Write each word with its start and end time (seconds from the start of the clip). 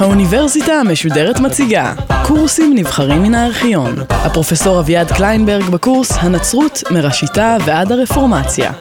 האוניברסיטה 0.00 0.72
המשודרת 0.72 1.40
מציגה 1.40 1.94
קורסים 2.26 2.72
נבחרים 2.74 3.22
מן 3.22 3.34
הארכיון. 3.34 3.94
הפרופסור 4.10 4.80
אביעד 4.80 5.12
קליינברג 5.12 5.70
בקורס 5.70 6.12
הנצרות 6.18 6.82
מראשיתה 6.90 7.56
ועד 7.66 7.92
הרפורמציה. 7.92 8.72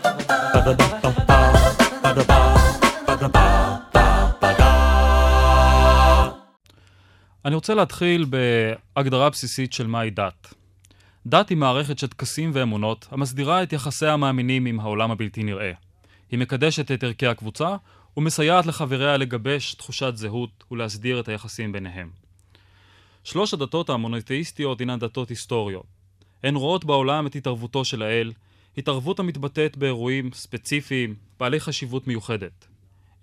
אני 7.45 7.55
רוצה 7.55 7.73
להתחיל 7.73 8.25
בהגדרה 8.95 9.29
בסיסית 9.29 9.73
של 9.73 9.87
מהי 9.87 10.09
דת. 10.09 10.62
דת 11.25 11.49
היא 11.49 11.57
מערכת 11.57 11.99
של 11.99 12.07
טקסים 12.07 12.51
ואמונות 12.53 13.07
המסדירה 13.11 13.63
את 13.63 13.73
יחסי 13.73 14.07
המאמינים 14.07 14.65
עם 14.65 14.79
העולם 14.79 15.11
הבלתי 15.11 15.43
נראה. 15.43 15.71
היא 16.31 16.39
מקדשת 16.39 16.91
את 16.91 17.03
ערכי 17.03 17.27
הקבוצה 17.27 17.75
ומסייעת 18.17 18.65
לחבריה 18.65 19.17
לגבש 19.17 19.73
תחושת 19.73 20.13
זהות 20.15 20.63
ולהסדיר 20.71 21.19
את 21.19 21.27
היחסים 21.27 21.71
ביניהם. 21.71 22.09
שלוש 23.23 23.53
הדתות 23.53 23.89
המונותאיסטיות 23.89 24.79
הינן 24.79 24.99
דתות 24.99 25.29
היסטוריות. 25.29 25.85
הן 26.43 26.55
רואות 26.55 26.85
בעולם 26.85 27.27
את 27.27 27.35
התערבותו 27.35 27.85
של 27.85 28.01
האל, 28.01 28.31
התערבות 28.77 29.19
המתבטאת 29.19 29.77
באירועים 29.77 30.29
ספציפיים 30.33 31.15
בעלי 31.39 31.59
חשיבות 31.59 32.07
מיוחדת. 32.07 32.67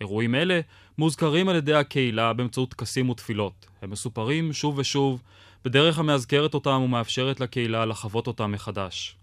אירועים 0.00 0.34
אלה 0.34 0.60
מוזכרים 0.98 1.48
על 1.48 1.56
ידי 1.56 1.74
הקהילה 1.74 2.32
באמצעות 2.32 2.70
טקסים 2.70 3.10
ותפילות. 3.10 3.66
הם 3.82 3.90
מסופרים 3.90 4.52
שוב 4.52 4.78
ושוב, 4.78 5.22
בדרך 5.64 5.98
המאזכרת 5.98 6.54
אותם 6.54 6.80
ומאפשרת 6.84 7.40
לקהילה 7.40 7.86
לחוות 7.86 8.26
אותם 8.26 8.52
מחדש. 8.52 9.16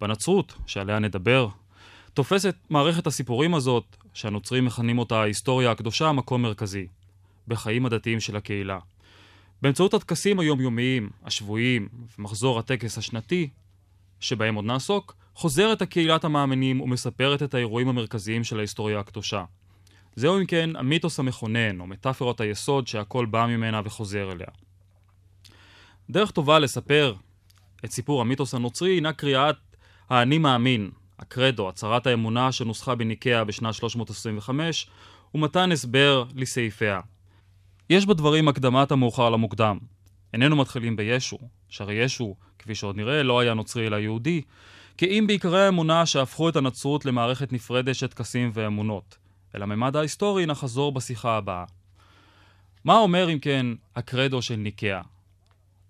בנצרות, 0.00 0.54
שעליה 0.66 0.98
נדבר, 0.98 1.48
תופסת 2.14 2.54
מערכת 2.70 3.06
הסיפורים 3.06 3.54
הזאת, 3.54 3.96
שהנוצרים 4.14 4.64
מכנים 4.64 4.98
אותה 4.98 5.20
ההיסטוריה 5.20 5.70
הקדושה, 5.70 6.12
מקום 6.12 6.42
מרכזי, 6.42 6.86
בחיים 7.48 7.86
הדתיים 7.86 8.20
של 8.20 8.36
הקהילה. 8.36 8.78
באמצעות 9.62 9.94
הטקסים 9.94 10.40
היומיומיים, 10.40 11.10
השבועיים 11.24 11.88
ומחזור 12.18 12.58
הטקס 12.58 12.98
השנתי, 12.98 13.48
שבהם 14.20 14.54
עוד 14.54 14.64
נעסוק, 14.64 15.14
חוזרת 15.34 15.82
הקהילת 15.82 16.24
המאמינים 16.24 16.80
ומספרת 16.80 17.42
את 17.42 17.54
האירועים 17.54 17.88
המרכזיים 17.88 18.44
של 18.44 18.58
ההיסטוריה 18.58 19.00
הקדושה. 19.00 19.44
זהו 20.18 20.38
אם 20.38 20.46
כן 20.46 20.70
המיתוס 20.76 21.18
המכונן, 21.18 21.80
או 21.80 21.86
מטאפרות 21.86 22.40
היסוד 22.40 22.86
שהכל 22.86 23.26
בא 23.26 23.46
ממנה 23.46 23.80
וחוזר 23.84 24.32
אליה. 24.32 24.46
דרך 26.10 26.30
טובה 26.30 26.58
לספר 26.58 27.14
את 27.84 27.90
סיפור 27.90 28.20
המיתוס 28.20 28.54
הנוצרי 28.54 28.90
הינה 28.90 29.12
קריאת 29.12 29.56
האני 30.10 30.38
מאמין, 30.38 30.90
הקרדו, 31.18 31.68
הצהרת 31.68 32.06
האמונה 32.06 32.52
שנוסחה 32.52 32.94
בניקאה 32.94 33.44
בשנת 33.44 33.74
325, 33.74 34.90
ומתן 35.34 35.72
הסבר 35.72 36.24
לסעיפיה. 36.34 37.00
יש 37.90 38.06
בדברים 38.06 38.48
הקדמת 38.48 38.92
המאוחר 38.92 39.30
למוקדם. 39.30 39.78
איננו 40.32 40.56
מתחילים 40.56 40.96
בישו, 40.96 41.38
שהרי 41.68 41.94
ישו, 41.94 42.34
כפי 42.58 42.74
שעוד 42.74 42.96
נראה, 42.96 43.22
לא 43.22 43.40
היה 43.40 43.54
נוצרי 43.54 43.86
אלא 43.86 43.96
יהודי, 43.96 44.42
כי 44.96 45.06
אם 45.06 45.24
בעיקרי 45.26 45.64
האמונה 45.64 46.06
שהפכו 46.06 46.48
את 46.48 46.56
הנצרות 46.56 47.04
למערכת 47.04 47.52
נפרדת 47.52 47.94
של 47.94 48.06
טקסים 48.06 48.50
ואמונות. 48.54 49.27
אל 49.54 49.62
הממד 49.62 49.96
ההיסטורי 49.96 50.46
נחזור 50.46 50.92
בשיחה 50.92 51.36
הבאה. 51.36 51.64
מה 52.84 52.96
אומר 52.96 53.32
אם 53.32 53.38
כן 53.38 53.66
הקרדו 53.96 54.42
של 54.42 54.56
ניקאה? 54.56 55.00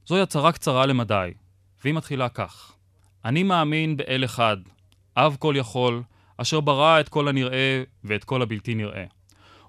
זוהי 0.07 0.23
הצהרה 0.23 0.53
קצרה 0.53 0.87
למדי, 0.87 1.33
והיא 1.85 1.95
מתחילה 1.95 2.29
כך: 2.29 2.73
אני 3.25 3.43
מאמין 3.43 3.97
באל 3.97 4.25
אחד, 4.25 4.57
אב 5.17 5.37
כל 5.39 5.55
יכול, 5.57 6.03
אשר 6.37 6.61
ברא 6.61 7.01
את 7.01 7.09
כל 7.09 7.29
הנראה 7.29 7.83
ואת 8.05 8.25
כל 8.25 8.43
הבלתי 8.43 8.75
נראה. 8.75 9.05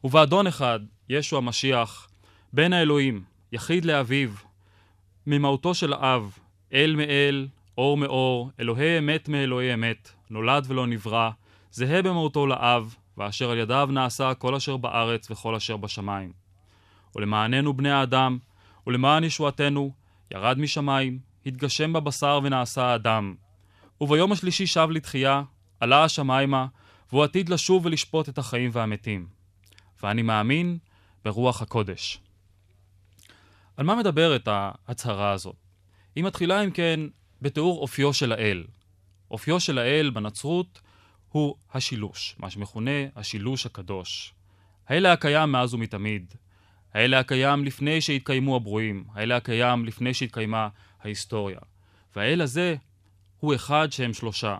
ובאדון 0.04 0.48
אחד, 0.48 0.80
ישו 1.10 1.38
המשיח, 1.38 2.08
בן 2.54 2.74
האלוהים, 2.74 3.24
יחיד 3.52 3.86
לאביו, 3.86 4.30
ממהותו 5.28 5.74
של 5.74 5.94
אב, 5.94 6.38
אל 6.74 6.96
מאל, 6.96 7.48
אור 7.78 7.98
מאור, 7.98 8.52
אלוהי 8.60 9.00
אמת 9.00 9.30
מאלוהי 9.30 9.74
אמת, 9.74 10.12
נולד 10.30 10.66
ולא 10.68 10.88
נברא, 10.88 11.30
זהה 11.72 12.02
במהותו 12.02 12.48
לאב, 12.48 12.96
ואשר 13.20 13.52
על 13.52 13.58
ידיו 13.58 13.90
נעשה 13.92 14.34
כל 14.34 14.56
אשר 14.56 14.78
בארץ 14.78 15.32
וכל 15.32 15.56
אשר 15.56 15.78
בשמיים. 15.78 16.34
ולמעננו 17.16 17.74
בני 17.74 17.92
האדם, 17.92 18.38
ולמען 18.88 19.24
ישועתנו, 19.24 19.94
ירד 20.32 20.60
משמיים, 20.60 21.20
התגשם 21.46 21.94
בבשר 21.94 22.40
ונעשה 22.44 22.96
אדם. 22.96 23.36
וביום 24.02 24.32
השלישי 24.32 24.68
שב 24.68 24.88
לתחייה, 24.92 25.44
עלה 25.80 26.04
השמיימה, 26.04 26.66
והוא 27.12 27.24
עתיד 27.24 27.50
לשוב 27.50 27.86
ולשפוט 27.86 28.30
את 28.30 28.38
החיים 28.38 28.70
והמתים. 28.74 29.28
ואני 30.04 30.22
מאמין 30.22 30.78
ברוח 31.26 31.62
הקודש. 31.62 32.20
על 33.78 33.86
מה 33.86 33.96
מדברת 33.96 34.48
ההצהרה 34.48 35.32
הזאת? 35.32 35.56
היא 36.16 36.24
מתחילה 36.24 36.64
אם 36.64 36.72
כן 36.72 37.00
בתיאור 37.42 37.82
אופיו 37.82 38.14
של 38.14 38.32
האל. 38.32 38.64
אופיו 39.32 39.60
של 39.60 39.78
האל 39.78 40.10
בנצרות 40.10 40.82
הוא 41.30 41.56
השילוש, 41.74 42.36
מה 42.40 42.50
שמכונה 42.50 42.92
השילוש 43.16 43.66
הקדוש. 43.66 44.34
האלה 44.88 45.14
הקיים 45.14 45.52
מאז 45.52 45.74
ומתמיד. 45.74 46.34
האלה 46.94 47.20
הקיים 47.20 47.66
לפני 47.66 48.02
שהתקיימו 48.02 48.56
הברואים. 48.56 49.04
האלה 49.14 49.38
הקיים 49.38 49.86
לפני 49.86 50.14
שהתקיימה 50.14 50.68
ההיסטוריה. 51.02 51.60
והאל 52.16 52.42
הזה 52.42 52.76
הוא 53.40 53.56
אחד 53.56 53.88
שהם 53.92 54.14
שלושה. 54.14 54.58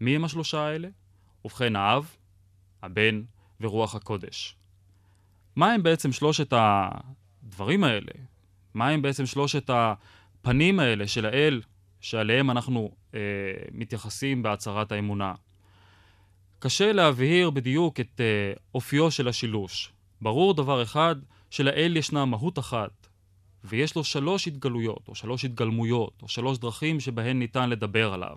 מי 0.00 0.16
הם 0.16 0.24
השלושה 0.24 0.60
האלה? 0.60 0.88
ובכן 1.44 1.76
האב, 1.76 2.16
הבן 2.82 3.22
ורוח 3.60 3.94
הקודש. 3.94 4.56
מה 5.56 5.72
הם 5.72 5.82
בעצם 5.82 6.12
שלושת 6.12 6.52
הדברים 6.52 7.84
האלה? 7.84 8.12
מה 8.74 8.88
הם 8.88 9.02
בעצם 9.02 9.26
שלושת 9.26 9.70
הפנים 9.70 10.80
האלה 10.80 11.06
של 11.06 11.26
האל 11.26 11.62
שעליהם 12.00 12.50
אנחנו 12.50 12.90
אה, 13.14 13.20
מתייחסים 13.72 14.42
בהצהרת 14.42 14.92
האמונה? 14.92 15.34
קשה 16.58 16.92
להבהיר 16.92 17.50
בדיוק 17.50 18.00
את 18.00 18.20
uh, 18.20 18.60
אופיו 18.74 19.10
של 19.10 19.28
השילוש. 19.28 19.92
ברור 20.20 20.54
דבר 20.54 20.82
אחד, 20.82 21.16
שלאל 21.50 21.96
ישנה 21.96 22.24
מהות 22.24 22.58
אחת, 22.58 23.06
ויש 23.64 23.96
לו 23.96 24.04
שלוש 24.04 24.48
התגלויות, 24.48 25.08
או 25.08 25.14
שלוש 25.14 25.44
התגלמויות, 25.44 26.12
או 26.22 26.28
שלוש 26.28 26.58
דרכים 26.58 27.00
שבהן 27.00 27.38
ניתן 27.38 27.70
לדבר 27.70 28.12
עליו. 28.12 28.36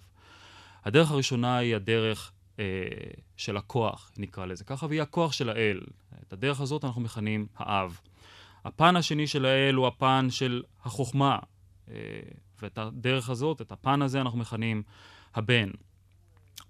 הדרך 0.86 1.12
הראשונה 1.12 1.58
היא 1.58 1.76
הדרך 1.76 2.32
uh, 2.56 2.60
של 3.38 3.58
הכוח, 3.58 4.12
נקרא 4.18 4.46
לזה 4.46 4.64
ככה, 4.64 4.86
והיא 4.86 5.02
הכוח 5.02 5.32
של 5.32 5.50
האל. 5.50 5.80
את 6.28 6.34
הדרך 6.34 6.62
הזאת 6.62 6.86
אנחנו 6.86 7.02
מכנים 7.02 7.48
האב. 7.58 8.00
הפן 8.66 8.96
השני 8.96 9.28
של 9.28 9.46
האל 9.46 9.76
הוא 9.76 9.88
הפן 9.88 10.28
של 10.30 10.64
החוכמה, 10.84 11.40
uh, 11.88 11.92
ואת 12.62 12.78
הדרך 12.78 13.30
הזאת, 13.30 13.62
את 13.62 13.72
הפן 13.72 14.02
הזה 14.02 14.22
אנחנו 14.22 14.40
מכנים 14.40 14.84
הבן. 15.36 15.70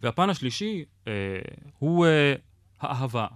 והפן 0.02 0.30
השלישי 0.30 0.86
אה, 1.08 1.14
הוא 1.80 2.06
אה, 2.06 2.34
האהבה, 2.80 3.28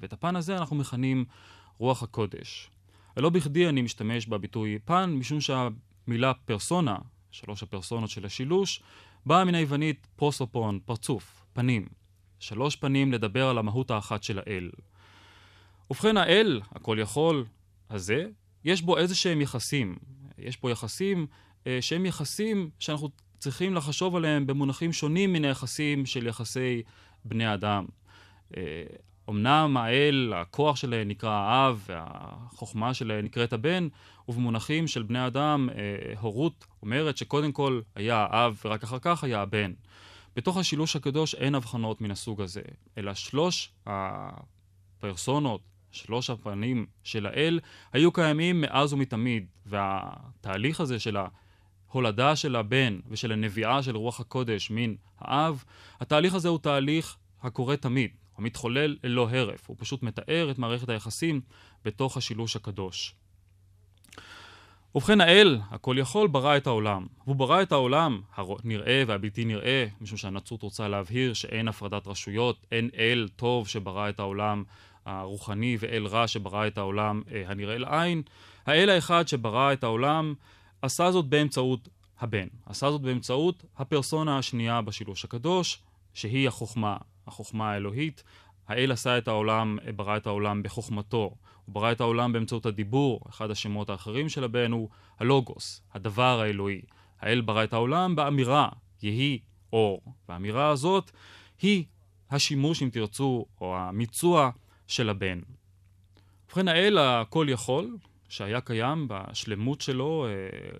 ואת 0.00 0.12
הפן 0.12 0.36
הזה 0.36 0.56
אנחנו 0.56 0.76
מכנים 0.76 1.24
רוח 1.78 2.02
הקודש. 2.02 2.70
ולא 3.16 3.30
בכדי 3.30 3.68
אני 3.68 3.82
משתמש 3.82 4.26
בביטוי 4.26 4.78
פן, 4.84 5.10
משום 5.10 5.38
שהמילה 5.40 6.34
פרסונה, 6.34 6.96
שלוש 7.30 7.62
הפרסונות 7.62 8.10
של 8.10 8.26
השילוש, 8.26 8.82
באה 9.26 9.44
מן 9.44 9.54
היוונית 9.54 10.06
פרוסופון, 10.16 10.78
פרצוף, 10.84 11.44
פנים. 11.52 11.86
שלוש 12.38 12.76
פנים 12.76 13.12
לדבר 13.12 13.48
על 13.48 13.58
המהות 13.58 13.90
האחת 13.90 14.22
של 14.22 14.38
האל. 14.38 14.70
ובכן 15.90 16.16
האל, 16.16 16.60
הכל 16.72 16.98
יכול, 17.00 17.44
הזה, 17.90 18.26
יש 18.64 18.82
בו 18.82 18.98
איזה 18.98 19.14
שהם 19.14 19.40
יחסים. 19.40 19.96
יש 20.38 20.56
פה 20.56 20.70
יחסים 20.70 21.26
אה, 21.66 21.78
שהם 21.80 22.06
יחסים 22.06 22.70
שאנחנו 22.78 23.08
צריכים 23.44 23.74
לחשוב 23.74 24.16
עליהם 24.16 24.46
במונחים 24.46 24.92
שונים 24.92 25.32
מן 25.32 25.44
היחסים 25.44 26.06
של 26.06 26.26
יחסי 26.26 26.82
בני 27.24 27.54
אדם. 27.54 27.86
אמנם 29.28 29.76
האל, 29.76 30.32
הכוח 30.36 30.76
שלהם 30.76 31.08
נקרא 31.08 31.30
האב, 31.30 31.84
והחוכמה 31.86 32.94
שלהם 32.94 33.24
נקראת 33.24 33.52
הבן, 33.52 33.88
ובמונחים 34.28 34.86
של 34.86 35.02
בני 35.02 35.26
אדם, 35.26 35.68
אה, 35.74 36.14
הורות 36.20 36.66
אומרת 36.82 37.16
שקודם 37.16 37.52
כל 37.52 37.80
היה 37.94 38.26
האב 38.30 38.60
ורק 38.64 38.82
אחר 38.82 38.98
כך 38.98 39.24
היה 39.24 39.42
הבן. 39.42 39.72
בתוך 40.36 40.56
השילוש 40.56 40.96
הקדוש 40.96 41.34
אין 41.34 41.54
הבחנות 41.54 42.00
מן 42.00 42.10
הסוג 42.10 42.40
הזה, 42.40 42.62
אלא 42.98 43.14
שלוש 43.14 43.72
הפרסונות, 43.86 45.60
שלוש 45.90 46.30
הפנים 46.30 46.86
של 47.02 47.26
האל, 47.26 47.60
היו 47.92 48.12
קיימים 48.12 48.60
מאז 48.60 48.92
ומתמיד, 48.92 49.46
והתהליך 49.66 50.80
הזה 50.80 50.98
של 50.98 51.16
ההולדה 51.94 52.36
של 52.36 52.56
הבן 52.56 52.98
ושל 53.08 53.32
הנביאה 53.32 53.82
של 53.82 53.96
רוח 53.96 54.20
הקודש 54.20 54.70
מן 54.70 54.94
האב, 55.20 55.64
התהליך 56.00 56.34
הזה 56.34 56.48
הוא 56.48 56.58
תהליך 56.58 57.16
הקורה 57.42 57.76
תמיד, 57.76 58.10
הוא 58.36 58.44
מתחולל 58.44 58.96
ללא 59.04 59.28
הרף, 59.30 59.68
הוא 59.68 59.76
פשוט 59.80 60.02
מתאר 60.02 60.50
את 60.50 60.58
מערכת 60.58 60.88
היחסים 60.88 61.40
בתוך 61.84 62.16
השילוש 62.16 62.56
הקדוש. 62.56 63.14
ובכן 64.94 65.20
האל, 65.20 65.58
הכל 65.70 65.96
יכול, 65.98 66.28
ברא 66.28 66.56
את 66.56 66.66
העולם. 66.66 67.06
והוא 67.24 67.36
ברא 67.36 67.62
את 67.62 67.72
העולם 67.72 68.20
הנראה 68.36 69.02
והבלתי 69.06 69.44
נראה, 69.44 69.86
משום 70.00 70.18
שהנצרות 70.18 70.62
רוצה 70.62 70.88
להבהיר 70.88 71.34
שאין 71.34 71.68
הפרדת 71.68 72.06
רשויות, 72.06 72.66
אין 72.72 72.90
אל 72.98 73.28
טוב 73.36 73.68
שברא 73.68 74.08
את 74.08 74.20
העולם 74.20 74.64
הרוחני 75.06 75.76
ואל 75.80 76.06
רע 76.06 76.28
שברא 76.28 76.66
את 76.66 76.78
העולם 76.78 77.22
אה, 77.32 77.42
הנראה 77.46 77.78
לעין. 77.78 78.22
האל 78.66 78.90
האחד 78.90 79.28
שברא 79.28 79.72
את 79.72 79.84
העולם 79.84 80.34
עשה 80.84 81.10
זאת 81.10 81.26
באמצעות 81.26 81.88
הבן. 82.20 82.46
עשה 82.66 82.90
זאת 82.90 83.00
באמצעות 83.00 83.64
הפרסונה 83.76 84.38
השנייה 84.38 84.82
בשילוש 84.82 85.24
הקדוש, 85.24 85.82
שהיא 86.14 86.48
החוכמה, 86.48 86.96
החוכמה 87.26 87.70
האלוהית. 87.70 88.22
האל 88.68 88.92
עשה 88.92 89.18
את 89.18 89.28
העולם, 89.28 89.78
ברא 89.96 90.16
את 90.16 90.26
העולם 90.26 90.62
בחוכמתו. 90.62 91.34
הוא 91.64 91.74
ברא 91.74 91.92
את 91.92 92.00
העולם 92.00 92.32
באמצעות 92.32 92.66
הדיבור, 92.66 93.20
אחד 93.28 93.50
השמות 93.50 93.90
האחרים 93.90 94.28
של 94.28 94.44
הבן 94.44 94.72
הוא 94.72 94.88
הלוגוס, 95.18 95.82
הדבר 95.94 96.40
האלוהי. 96.40 96.82
האל 97.20 97.40
ברא 97.40 97.64
את 97.64 97.72
העולם 97.72 98.16
באמירה, 98.16 98.68
יהי 99.02 99.38
אור. 99.72 100.02
והאמירה 100.28 100.68
הזאת 100.68 101.10
היא 101.62 101.84
השימוש, 102.30 102.82
אם 102.82 102.88
תרצו, 102.92 103.46
או 103.60 103.76
המיצוע 103.76 104.50
של 104.86 105.08
הבן. 105.08 105.40
ובכן, 106.46 106.68
האל 106.68 106.98
הכל 106.98 107.46
יכול, 107.50 107.96
שהיה 108.34 108.60
קיים 108.60 109.08
בשלמות 109.10 109.80
שלו 109.80 110.26
אה, 110.26 110.30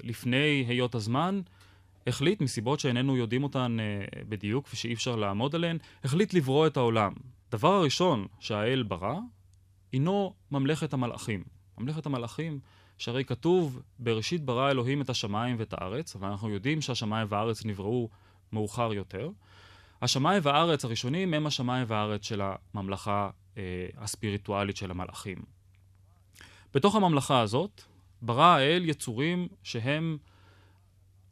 לפני 0.03 0.65
היות 0.69 0.95
הזמן, 0.95 1.41
החליט, 2.07 2.41
מסיבות 2.41 2.81
שאיננו 2.81 3.17
יודעים 3.17 3.43
אותן 3.43 3.77
אה, 3.81 4.23
בדיוק 4.29 4.69
ושאי 4.73 4.93
אפשר 4.93 5.17
לעמוד 5.17 5.55
עליהן, 5.55 5.79
החליט 6.05 6.35
לברוא 6.35 6.67
את 6.67 6.77
העולם. 6.77 7.13
דבר 7.51 7.73
הראשון 7.73 8.27
שהאל 8.41 8.83
ברא, 8.83 9.19
הינו 9.93 10.35
ממלכת 10.51 10.93
המלאכים. 10.93 11.45
ממלכת 11.79 12.07
המלאכים, 12.07 12.59
שהרי 12.99 13.25
כתוב, 13.25 13.83
בראשית 13.99 14.45
ברא 14.45 14.71
אלוהים 14.71 15.01
את 15.03 15.11
השמיים 15.11 15.57
ואת 15.59 15.73
הארץ, 15.73 16.17
אבל 16.17 16.29
אנחנו 16.29 16.51
יודעים 16.51 16.81
שהשמיים 16.81 17.27
והארץ 17.31 17.65
נבראו 17.65 18.09
מאוחר 18.53 18.93
יותר. 18.93 19.31
השמיים 20.03 20.41
והארץ 20.43 20.85
הראשונים 20.85 21.35
הם 21.35 21.47
השמיים 21.47 21.85
והארץ 21.89 22.25
של 22.27 22.41
הממלכה 22.75 23.31
אה, 23.59 23.63
הספיריטואלית 23.97 24.77
של 24.77 24.91
המלאכים. 24.91 25.54
בתוך 26.75 26.95
הממלכה 26.95 27.41
הזאת 27.41 27.83
ברא 28.23 28.45
האל 28.45 28.85
יצורים 28.85 29.49
שהם 29.63 30.19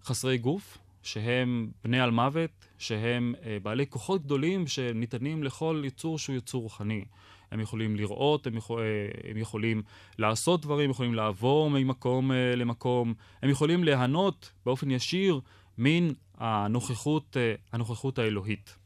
חסרי 0.04 0.38
גוף, 0.38 0.78
שהם 1.02 1.70
בני 1.84 2.00
על 2.00 2.10
מוות, 2.10 2.50
שהם 2.78 3.34
אה, 3.44 3.56
בעלי 3.62 3.86
כוחות 3.86 4.22
גדולים 4.22 4.66
שניתנים 4.66 5.42
לכל 5.42 5.82
יצור 5.84 6.18
שהוא 6.18 6.36
יצור 6.36 6.62
רוחני. 6.62 7.04
הם 7.52 7.60
יכולים 7.60 7.96
לראות, 7.96 8.46
הם, 8.46 8.56
יכול, 8.56 8.80
אה, 8.80 9.30
הם 9.30 9.36
יכולים 9.36 9.82
לעשות 10.18 10.62
דברים, 10.62 10.90
יכולים 10.90 11.14
לעבור 11.14 11.70
ממקום 11.70 12.32
אה, 12.32 12.56
למקום, 12.56 13.14
הם 13.42 13.50
יכולים 13.50 13.84
ליהנות 13.84 14.50
באופן 14.66 14.90
ישיר 14.90 15.40
מן 15.78 16.12
הנוכחות, 16.38 17.36
אה, 17.36 17.54
הנוכחות 17.72 18.18
האלוהית. 18.18 18.76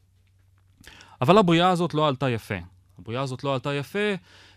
אבל 1.20 1.38
הבריאה 1.38 1.70
הזאת 1.70 1.94
לא 1.94 2.08
עלתה 2.08 2.31
יפה. 2.31 2.55
הבריאה 2.99 3.23
הזאת 3.23 3.44
לא 3.44 3.55
עלתה 3.55 3.75
יפה 3.75 4.14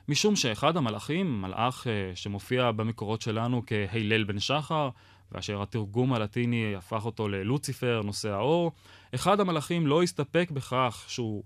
משום 0.09 0.35
שאחד 0.35 0.77
המלאכים, 0.77 1.41
מלאך 1.41 1.87
שמופיע 2.15 2.71
במקורות 2.71 3.21
שלנו 3.21 3.63
כהילל 3.67 4.23
בן 4.23 4.39
שחר, 4.39 4.89
ואשר 5.31 5.61
התרגום 5.61 6.13
הלטיני 6.13 6.75
הפך 6.75 7.05
אותו 7.05 7.27
ללוציפר, 7.27 8.01
נושא 8.03 8.29
האור, 8.29 8.71
אחד 9.15 9.39
המלאכים 9.39 9.87
לא 9.87 10.03
הסתפק 10.03 10.49
בכך 10.51 11.05
שהוא 11.07 11.43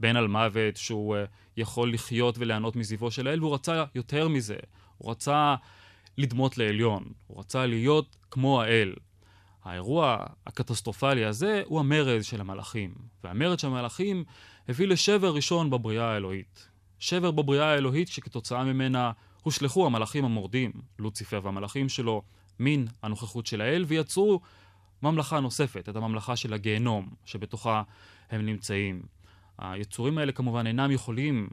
בן 0.00 0.16
על 0.16 0.28
מוות, 0.28 0.76
שהוא 0.76 1.16
uh, 1.16 1.18
יכול 1.56 1.92
לחיות 1.92 2.38
וליהנות 2.38 2.76
מזיוו 2.76 3.10
של 3.10 3.26
האל, 3.26 3.40
והוא 3.40 3.54
רצה 3.54 3.84
יותר 3.94 4.28
מזה. 4.28 4.56
הוא 4.98 5.10
רצה 5.10 5.54
לדמות 6.18 6.58
לעליון, 6.58 7.04
הוא 7.26 7.40
רצה 7.40 7.66
להיות 7.66 8.16
כמו 8.30 8.62
האל. 8.62 8.94
האירוע 9.64 10.26
הקטסטרופלי 10.46 11.24
הזה 11.24 11.62
הוא 11.66 11.80
המרד 11.80 12.22
של 12.22 12.40
המלאכים. 12.40 12.94
והמרד 13.24 13.58
של 13.58 13.66
המלאכים 13.66 14.24
הביא 14.68 14.86
לשבר 14.86 15.34
ראשון 15.34 15.70
בבריאה 15.70 16.12
האלוהית. 16.12 16.67
שבר 16.98 17.30
בבריאה 17.30 17.72
האלוהית 17.72 18.08
שכתוצאה 18.08 18.64
ממנה 18.64 19.12
הושלכו 19.42 19.86
המלאכים 19.86 20.24
המורדים, 20.24 20.72
לוציפר 20.98 21.40
והמלאכים 21.42 21.88
שלו, 21.88 22.22
מן 22.58 22.84
הנוכחות 23.02 23.46
של 23.46 23.60
האל, 23.60 23.84
ויצרו 23.88 24.40
ממלכה 25.02 25.40
נוספת, 25.40 25.88
את 25.88 25.96
הממלכה 25.96 26.36
של 26.36 26.52
הגיהנום, 26.52 27.08
שבתוכה 27.24 27.82
הם 28.30 28.46
נמצאים. 28.46 29.02
היצורים 29.58 30.18
האלה 30.18 30.32
כמובן 30.32 30.66
אינם 30.66 30.90
יכולים 30.90 31.48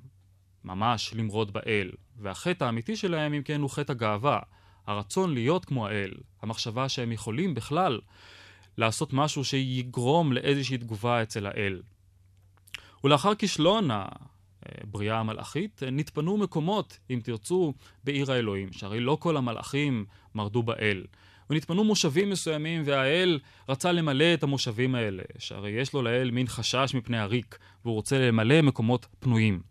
ממש 0.64 1.14
למרוד 1.14 1.54
באל, 1.54 1.92
והחטא 2.18 2.64
האמיתי 2.64 2.96
שלהם, 2.96 3.34
אם 3.34 3.42
כן, 3.42 3.62
הוא 3.62 3.70
חטא 3.70 3.92
הגאווה. 3.92 4.40
הרצון 4.88 5.34
להיות 5.34 5.66
כמו 5.66 5.88
האל, 5.88 6.12
המחשבה 6.42 6.90
שהם 6.90 7.12
יכולים 7.12 7.54
בכלל 7.54 8.00
לעשות 8.78 9.14
משהו 9.14 9.46
שיגרום 9.46 10.34
לאיזושהי 10.34 10.78
תגובה 10.78 11.24
אצל 11.24 11.46
האל. 11.46 11.82
ולאחר 13.04 13.36
כישלון 13.36 13.90
הבריאה 14.84 15.20
המלאכית, 15.20 15.82
נתפנו 15.92 16.38
מקומות, 16.38 17.00
אם 17.10 17.20
תרצו, 17.24 17.74
בעיר 18.04 18.32
האלוהים, 18.32 18.74
שהרי 18.74 19.00
לא 19.00 19.18
כל 19.20 19.38
המלאכים 19.38 20.06
מרדו 20.36 20.64
באל. 20.64 21.04
ונתפנו 21.50 21.84
מושבים 21.84 22.30
מסוימים, 22.30 22.82
והאל 22.86 23.40
רצה 23.70 23.92
למלא 23.92 24.34
את 24.34 24.44
המושבים 24.44 24.96
האלה, 24.96 25.24
שהרי 25.38 25.70
יש 25.70 25.94
לו 25.94 26.02
לאל 26.02 26.32
מין 26.32 26.48
חשש 26.48 26.92
מפני 26.96 27.18
הריק, 27.18 27.58
והוא 27.86 27.96
רוצה 27.96 28.28
למלא 28.28 28.62
מקומות 28.62 29.06
פנויים. 29.20 29.62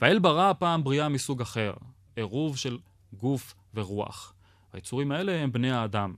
והאל 0.00 0.18
ברא 0.18 0.50
הפעם 0.50 0.84
בריאה 0.84 1.08
מסוג 1.08 1.40
אחר, 1.40 1.72
עירוב 2.16 2.56
של 2.56 2.78
גוף 3.12 3.54
ורוח. 3.74 4.34
היצורים 4.72 5.12
האלה 5.12 5.32
הם 5.32 5.52
בני 5.52 5.70
האדם. 5.70 6.14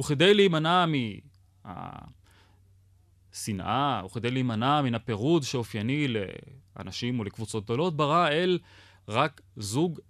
וכדי 0.00 0.34
להימנע 0.34 0.84
מהשנאה, 3.32 4.02
וכדי 4.06 4.30
להימנע 4.30 4.82
מן 4.82 4.94
הפירוד 4.94 5.42
שאופייני 5.42 6.06
לאנשים 6.76 7.20
ולקבוצות 7.20 7.64
גדולות, 7.64 7.96
ברא 7.96 8.16
האל 8.16 8.58
רק 9.08 9.40
זוג 9.56 10.00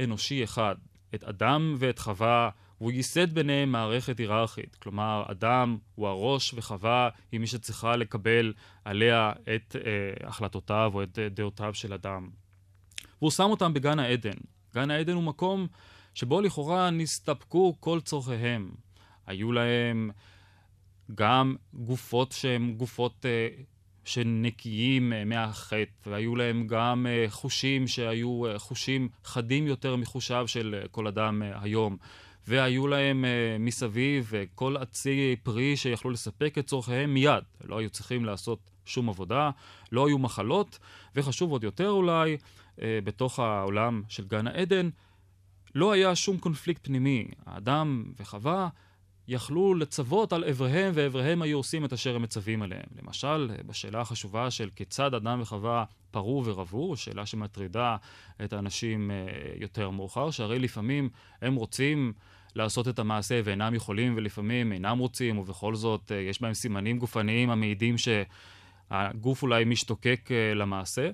אנושי 0.00 0.44
אחד, 0.44 0.74
את 1.14 1.24
אדם 1.24 1.74
ואת 1.78 1.98
חווה 1.98 2.50
והוא 2.80 2.92
ייסד 2.92 3.32
ביניהם 3.32 3.72
מערכת 3.72 4.18
היררכית. 4.18 4.74
כלומר, 4.74 5.24
אדם 5.30 5.78
הוא 5.94 6.08
הראש 6.08 6.54
וחווה 6.54 7.08
היא 7.32 7.40
מי 7.40 7.46
שצריכה 7.46 7.96
לקבל 7.96 8.52
עליה 8.84 9.32
את 9.54 9.76
אה, 9.76 10.28
החלטותיו 10.28 10.90
או 10.94 11.02
את 11.02 11.18
אה, 11.18 11.28
דעותיו 11.28 11.74
של 11.74 11.92
אדם. 11.92 12.30
והוא 13.20 13.30
שם 13.30 13.50
אותם 13.50 13.74
בגן 13.74 13.98
העדן. 13.98 14.38
גן 14.74 14.90
העדן 14.90 15.12
הוא 15.12 15.22
מקום 15.22 15.66
שבו 16.14 16.40
לכאורה 16.40 16.90
נסתפקו 16.90 17.76
כל 17.80 18.00
צורכיהם. 18.00 18.70
היו 19.26 19.52
להם 19.52 20.10
גם 21.14 21.56
גופות 21.74 22.32
שהן 22.32 22.74
גופות 22.74 23.26
אה, 23.26 23.48
שנקיים 24.04 25.12
אה, 25.12 25.24
מהחטא, 25.24 25.90
והיו 26.06 26.36
להם 26.36 26.66
גם 26.66 27.06
אה, 27.06 27.24
חושים 27.28 27.88
שהיו 27.88 28.46
אה, 28.46 28.58
חושים 28.58 29.08
חדים 29.24 29.66
יותר 29.66 29.96
מחושיו 29.96 30.48
של 30.48 30.80
אה, 30.82 30.88
כל 30.88 31.06
אדם 31.06 31.42
אה, 31.42 31.62
היום. 31.62 31.96
והיו 32.46 32.86
להם 32.86 33.24
uh, 33.24 33.62
מסביב 33.62 34.32
uh, 34.32 34.34
כל 34.54 34.76
עצי 34.76 35.36
פרי 35.42 35.76
שיכלו 35.76 36.10
לספק 36.10 36.58
את 36.58 36.66
צורכיהם 36.66 37.14
מיד. 37.14 37.44
לא 37.64 37.78
היו 37.78 37.90
צריכים 37.90 38.24
לעשות 38.24 38.70
שום 38.84 39.08
עבודה, 39.08 39.50
לא 39.92 40.06
היו 40.06 40.18
מחלות, 40.18 40.78
וחשוב 41.16 41.50
עוד 41.50 41.64
יותר 41.64 41.88
אולי, 41.90 42.36
uh, 42.36 42.80
בתוך 43.04 43.38
העולם 43.38 44.02
של 44.08 44.26
גן 44.26 44.46
העדן, 44.46 44.88
לא 45.74 45.92
היה 45.92 46.14
שום 46.14 46.38
קונפליקט 46.38 46.86
פנימי. 46.86 47.28
האדם 47.46 48.12
וחווה 48.20 48.68
יכלו 49.30 49.74
לצוות 49.74 50.32
על 50.32 50.44
אבריהם, 50.44 50.92
ואבריהם 50.94 51.42
היו 51.42 51.56
עושים 51.56 51.84
את 51.84 51.92
אשר 51.92 52.16
הם 52.16 52.22
מצווים 52.22 52.62
עליהם. 52.62 52.86
למשל, 53.02 53.50
בשאלה 53.66 54.00
החשובה 54.00 54.50
של 54.50 54.70
כיצד 54.76 55.14
אדם 55.14 55.40
וחווה 55.40 55.84
פרעו 56.10 56.42
ורבו, 56.44 56.96
שאלה 56.96 57.26
שמטרידה 57.26 57.96
את 58.44 58.52
האנשים 58.52 59.10
יותר 59.56 59.90
מאוחר, 59.90 60.30
שהרי 60.30 60.58
לפעמים 60.58 61.08
הם 61.42 61.54
רוצים 61.54 62.12
לעשות 62.54 62.88
את 62.88 62.98
המעשה 62.98 63.40
ואינם 63.44 63.74
יכולים 63.74 64.14
ולפעמים 64.16 64.72
אינם 64.72 64.98
רוצים, 64.98 65.38
ובכל 65.38 65.74
זאת 65.74 66.12
יש 66.28 66.42
בהם 66.42 66.54
סימנים 66.54 66.98
גופניים 66.98 67.50
המעידים 67.50 67.94
שהגוף 67.98 69.42
אולי 69.42 69.64
משתוקק 69.64 70.30
למעשה. 70.54 71.10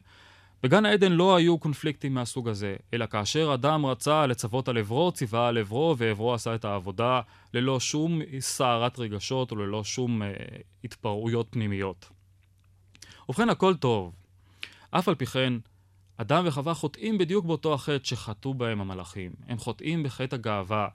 בגן 0.66 0.86
העדן 0.86 1.12
לא 1.12 1.36
היו 1.36 1.58
קונפליקטים 1.58 2.14
מהסוג 2.14 2.48
הזה, 2.48 2.76
אלא 2.94 3.06
כאשר 3.06 3.54
אדם 3.54 3.86
רצה 3.86 4.26
לצוות 4.26 4.68
על 4.68 4.78
עברו, 4.78 5.12
ציווה 5.12 5.48
על 5.48 5.58
עברו, 5.58 5.94
ועברו 5.98 6.34
עשה 6.34 6.54
את 6.54 6.64
העבודה 6.64 7.20
ללא 7.54 7.80
שום 7.80 8.20
סערת 8.40 8.98
רגשות 8.98 9.52
וללא 9.52 9.84
שום 9.84 10.22
אה, 10.22 10.28
התפרעויות 10.84 11.46
פנימיות. 11.50 12.08
ובכן, 13.28 13.48
הכל 13.48 13.74
טוב. 13.74 14.12
אף 14.90 15.08
על 15.08 15.14
פי 15.14 15.26
כן, 15.26 15.52
אדם 16.16 16.44
וחווה 16.46 16.74
חוטאים 16.74 17.18
בדיוק 17.18 17.44
באותו 17.44 17.74
החטא 17.74 18.04
שחטאו 18.04 18.54
בהם 18.54 18.80
המלאכים. 18.80 19.32
הם 19.48 19.58
חוטאים 19.58 20.02
בחטא 20.02 20.34
הגאווה, 20.34 20.88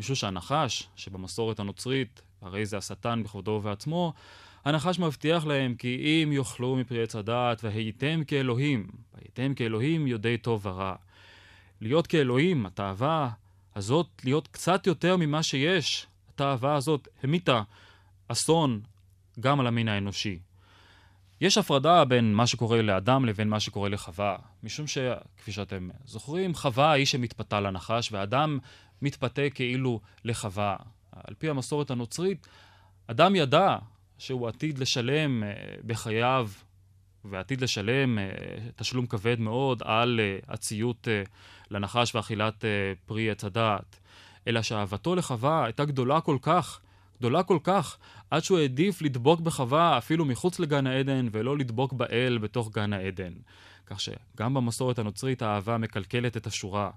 משום 0.00 0.16
שהנחש, 0.16 0.88
שבמסורת 0.96 1.60
הנוצרית, 1.60 2.22
הרי 2.42 2.66
זה 2.66 2.76
השטן 2.76 3.22
בכבודו 3.22 3.50
ובעצמו, 3.50 4.12
הנחש 4.68 4.98
מבטיח 4.98 5.46
להם 5.46 5.74
כי 5.74 6.22
אם 6.24 6.32
יאכלו 6.32 6.76
מפרי 6.76 7.02
עץ 7.02 7.16
הדעת 7.16 7.64
והייתם 7.64 8.24
כאלוהים, 8.26 8.86
והייתם 9.14 9.54
כאלוהים 9.54 10.06
יודעי 10.06 10.38
טוב 10.38 10.66
ורע. 10.66 10.94
להיות 11.80 12.06
כאלוהים, 12.06 12.66
התאווה 12.66 13.30
הזאת 13.76 14.06
להיות 14.24 14.48
קצת 14.48 14.86
יותר 14.86 15.16
ממה 15.16 15.42
שיש. 15.42 16.06
התאווה 16.34 16.74
הזאת 16.74 17.08
המיתה 17.22 17.62
אסון 18.28 18.80
גם 19.40 19.60
על 19.60 19.66
המין 19.66 19.88
האנושי. 19.88 20.38
יש 21.40 21.58
הפרדה 21.58 22.04
בין 22.04 22.34
מה 22.34 22.46
שקורה 22.46 22.82
לאדם 22.82 23.24
לבין 23.24 23.48
מה 23.48 23.60
שקורה 23.60 23.88
לחווה, 23.88 24.36
משום 24.62 24.86
שכפי 24.86 25.52
שאתם 25.52 25.88
זוכרים, 26.04 26.54
חווה 26.54 26.92
היא 26.92 27.06
שמתפתה 27.06 27.60
לנחש, 27.60 28.12
ואדם 28.12 28.58
מתפתה 29.02 29.50
כאילו 29.54 30.00
לחווה. 30.24 30.76
על 31.12 31.34
פי 31.38 31.48
המסורת 31.50 31.90
הנוצרית, 31.90 32.46
אדם 33.06 33.36
ידע 33.36 33.76
שהוא 34.18 34.48
עתיד 34.48 34.78
לשלם 34.78 35.42
אה, 35.44 35.50
בחייו, 35.86 36.48
ועתיד 37.24 37.60
לשלם 37.60 38.18
אה, 38.18 38.24
תשלום 38.76 39.06
כבד 39.06 39.40
מאוד 39.40 39.82
על 39.84 40.20
אה, 40.22 40.38
הציות 40.48 41.08
לנחש 41.70 42.14
ואכילת 42.14 42.64
פרי 43.06 43.30
עץ 43.30 43.44
הדעת. 43.44 44.00
אלא 44.46 44.62
שאהבתו 44.62 45.14
לחווה 45.14 45.64
הייתה 45.64 45.84
גדולה 45.84 46.20
כל 46.20 46.36
כך, 46.42 46.80
גדולה 47.18 47.42
כל 47.42 47.58
כך, 47.64 47.96
עד 48.30 48.44
שהוא 48.44 48.58
העדיף 48.58 49.02
לדבוק 49.02 49.40
בחווה 49.40 49.98
אפילו 49.98 50.24
מחוץ 50.24 50.60
לגן 50.60 50.86
העדן, 50.86 51.28
ולא 51.32 51.58
לדבוק 51.58 51.92
באל 51.92 52.38
בתוך 52.38 52.70
גן 52.72 52.92
העדן. 52.92 53.32
כך 53.86 54.00
שגם 54.00 54.54
במסורת 54.54 54.98
הנוצרית 54.98 55.42
האהבה 55.42 55.78
מקלקלת 55.78 56.36
את 56.36 56.46
השורה. 56.46 56.90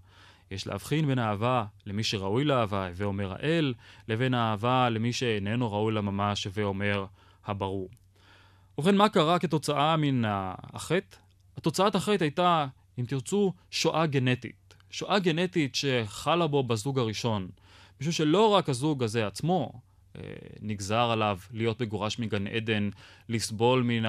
יש 0.51 0.67
להבחין 0.67 1.08
בין 1.08 1.20
האהבה 1.20 1.65
למי 1.86 2.03
שראוי 2.03 2.43
לאהבה, 2.43 2.88
הווה 2.88 3.05
אומר 3.05 3.34
האל, 3.34 3.74
לבין 4.08 4.34
האהבה 4.34 4.89
למי 4.89 5.13
שאיננו 5.13 5.72
ראוי 5.72 5.93
לה 5.93 6.01
ממש, 6.01 6.46
הווה 6.46 6.63
אומר 6.63 7.05
הברור. 7.46 7.89
ובכן, 8.77 8.96
מה 8.96 9.10
קרה 9.10 9.39
כתוצאה 9.39 9.98
מן 9.98 10.24
החטא? 10.25 11.17
התוצאת 11.58 11.96
החטא 11.96 12.24
הייתה, 12.24 12.67
אם 13.00 13.05
תרצו, 13.05 13.53
שואה 13.72 14.05
גנטית. 14.05 14.75
שואה 14.89 15.20
גנטית 15.20 15.75
שחלה 15.75 16.48
בו 16.48 16.63
בזוג 16.63 17.00
הראשון. 17.00 17.48
משום 18.01 18.12
שלא 18.12 18.48
רק 18.48 18.70
הזוג 18.70 19.03
הזה 19.03 19.27
עצמו 19.27 19.72
אה, 20.17 20.22
נגזר 20.62 21.12
עליו 21.12 21.38
להיות 21.51 21.81
מגורש 21.81 22.20
מגן 22.20 22.48
עדן, 22.48 22.89
לסבול 23.29 23.84
מן 23.84 24.03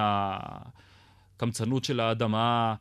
הקמצנות 1.36 1.84
של 1.84 2.00
האדמה, 2.00 2.74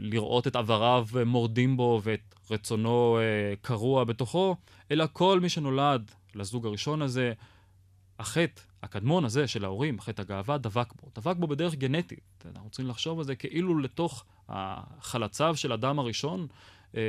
לראות 0.00 0.46
את 0.46 0.56
עבריו 0.56 1.06
מורדים 1.26 1.76
בו 1.76 2.00
ואת 2.02 2.34
רצונו 2.50 3.18
אה, 3.18 3.54
קרוע 3.60 4.04
בתוכו, 4.04 4.56
אלא 4.90 5.04
כל 5.12 5.40
מי 5.40 5.48
שנולד 5.48 6.10
לזוג 6.34 6.66
הראשון 6.66 7.02
הזה, 7.02 7.32
החטא 8.18 8.62
הקדמון 8.82 9.24
הזה 9.24 9.46
של 9.46 9.64
ההורים, 9.64 10.00
חטא 10.00 10.22
הגאווה, 10.22 10.58
דבק 10.58 10.92
בו. 11.02 11.10
דבק 11.14 11.36
בו 11.36 11.46
בדרך 11.46 11.74
גנטית. 11.74 12.44
אנחנו 12.54 12.70
צריכים 12.70 12.86
לחשוב 12.86 13.18
על 13.18 13.24
זה 13.24 13.34
כאילו 13.34 13.78
לתוך 13.78 14.24
חלציו 15.00 15.56
של 15.56 15.72
אדם 15.72 15.98
הראשון 15.98 16.46
אה, 16.96 17.00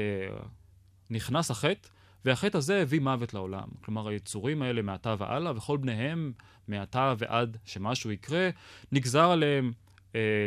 נכנס 1.10 1.52
החטא, 1.52 1.90
והחטא 2.26 2.58
הזה 2.58 2.82
הביא 2.82 3.00
מוות 3.00 3.34
לעולם. 3.34 3.68
כלומר, 3.82 4.08
היצורים 4.08 4.62
האלה 4.62 4.82
מעתה 4.82 5.16
והלאה, 5.18 5.58
וכל 5.58 5.78
בניהם 5.78 6.32
מעתה 6.68 7.14
ועד 7.18 7.58
שמשהו 7.66 8.12
יקרה, 8.12 8.50
נגזר 8.92 9.32
עליהם 9.32 9.66
אה, 9.66 9.83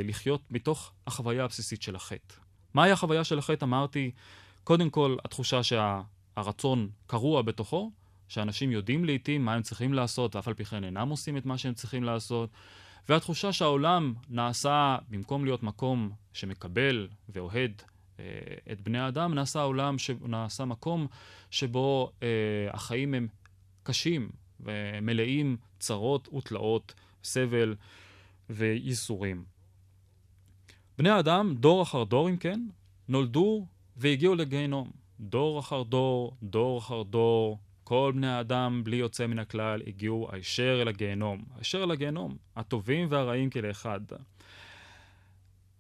לחיות 0.05 0.43
מתוך 0.51 0.93
החוויה 1.07 1.45
הבסיסית 1.45 1.83
של 1.83 1.97
החטא. 1.97 2.35
מהי 2.75 2.91
החוויה 2.91 3.25
של 3.25 3.39
החטא? 3.39 3.65
אמרתי, 3.65 4.11
קודם 4.65 4.91
כל, 4.91 5.17
התחושה 5.25 5.61
שהרצון 5.63 6.89
קרוע 7.07 7.43
בתוכו, 7.43 7.91
שאנשים 8.29 8.73
יודעים 8.73 9.05
לעיתים 9.05 9.45
מה 9.45 9.55
הם 9.55 9.63
צריכים 9.63 9.95
לעשות, 9.95 10.37
ואף 10.37 10.49
על 10.49 10.55
פי 10.55 10.65
כן 10.65 10.85
אינם 10.85 11.09
עושים 11.09 11.37
את 11.37 11.47
מה 11.47 11.59
שהם 11.59 11.75
צריכים 11.75 12.05
לעשות, 12.05 12.51
והתחושה 13.09 13.53
שהעולם 13.53 14.15
נעשה, 14.29 14.97
במקום 15.09 15.45
להיות 15.45 15.63
מקום 15.63 16.11
שמקבל 16.33 17.09
ואוהד 17.29 17.83
אה, 18.21 18.25
את 18.73 18.81
בני 18.81 18.99
האדם, 18.99 19.35
נעשה 19.35 19.63
עולם, 19.63 19.99
ש... 19.99 20.11
נעשה 20.11 20.65
מקום 20.65 21.07
שבו 21.51 22.13
אה, 22.23 22.29
החיים 22.73 23.15
הם 23.15 23.29
קשים 23.83 24.31
ומלאים 24.61 25.57
צרות 25.79 26.29
ותלאות, 26.35 26.95
סבל 27.25 27.75
וייסורים. 28.51 29.45
בני 30.99 31.11
האדם, 31.11 31.55
דור 31.55 31.83
אחר 31.83 32.05
דור 32.05 32.31
אם 32.31 32.37
כן, 32.37 32.61
נולדו 33.09 33.67
והגיעו 33.97 34.35
לגיהנום. 34.35 34.91
דור 35.21 35.61
אחר 35.61 35.83
דור, 35.83 36.37
דור 36.43 36.79
אחר 36.79 37.03
דור, 37.03 37.59
כל 37.85 38.13
בני 38.15 38.27
האדם, 38.27 38.85
בלי 38.85 38.97
יוצא 38.97 39.27
מן 39.27 39.39
הכלל, 39.39 39.83
הגיעו 39.87 40.29
הישר 40.33 40.79
אל 40.83 40.89
הגיהנום. 40.89 41.45
הישר 41.57 41.85
אל 41.85 41.91
הגיהנום, 41.91 42.37
הטובים 42.57 43.09
והרעים 43.11 43.51
כאחד. 43.51 44.01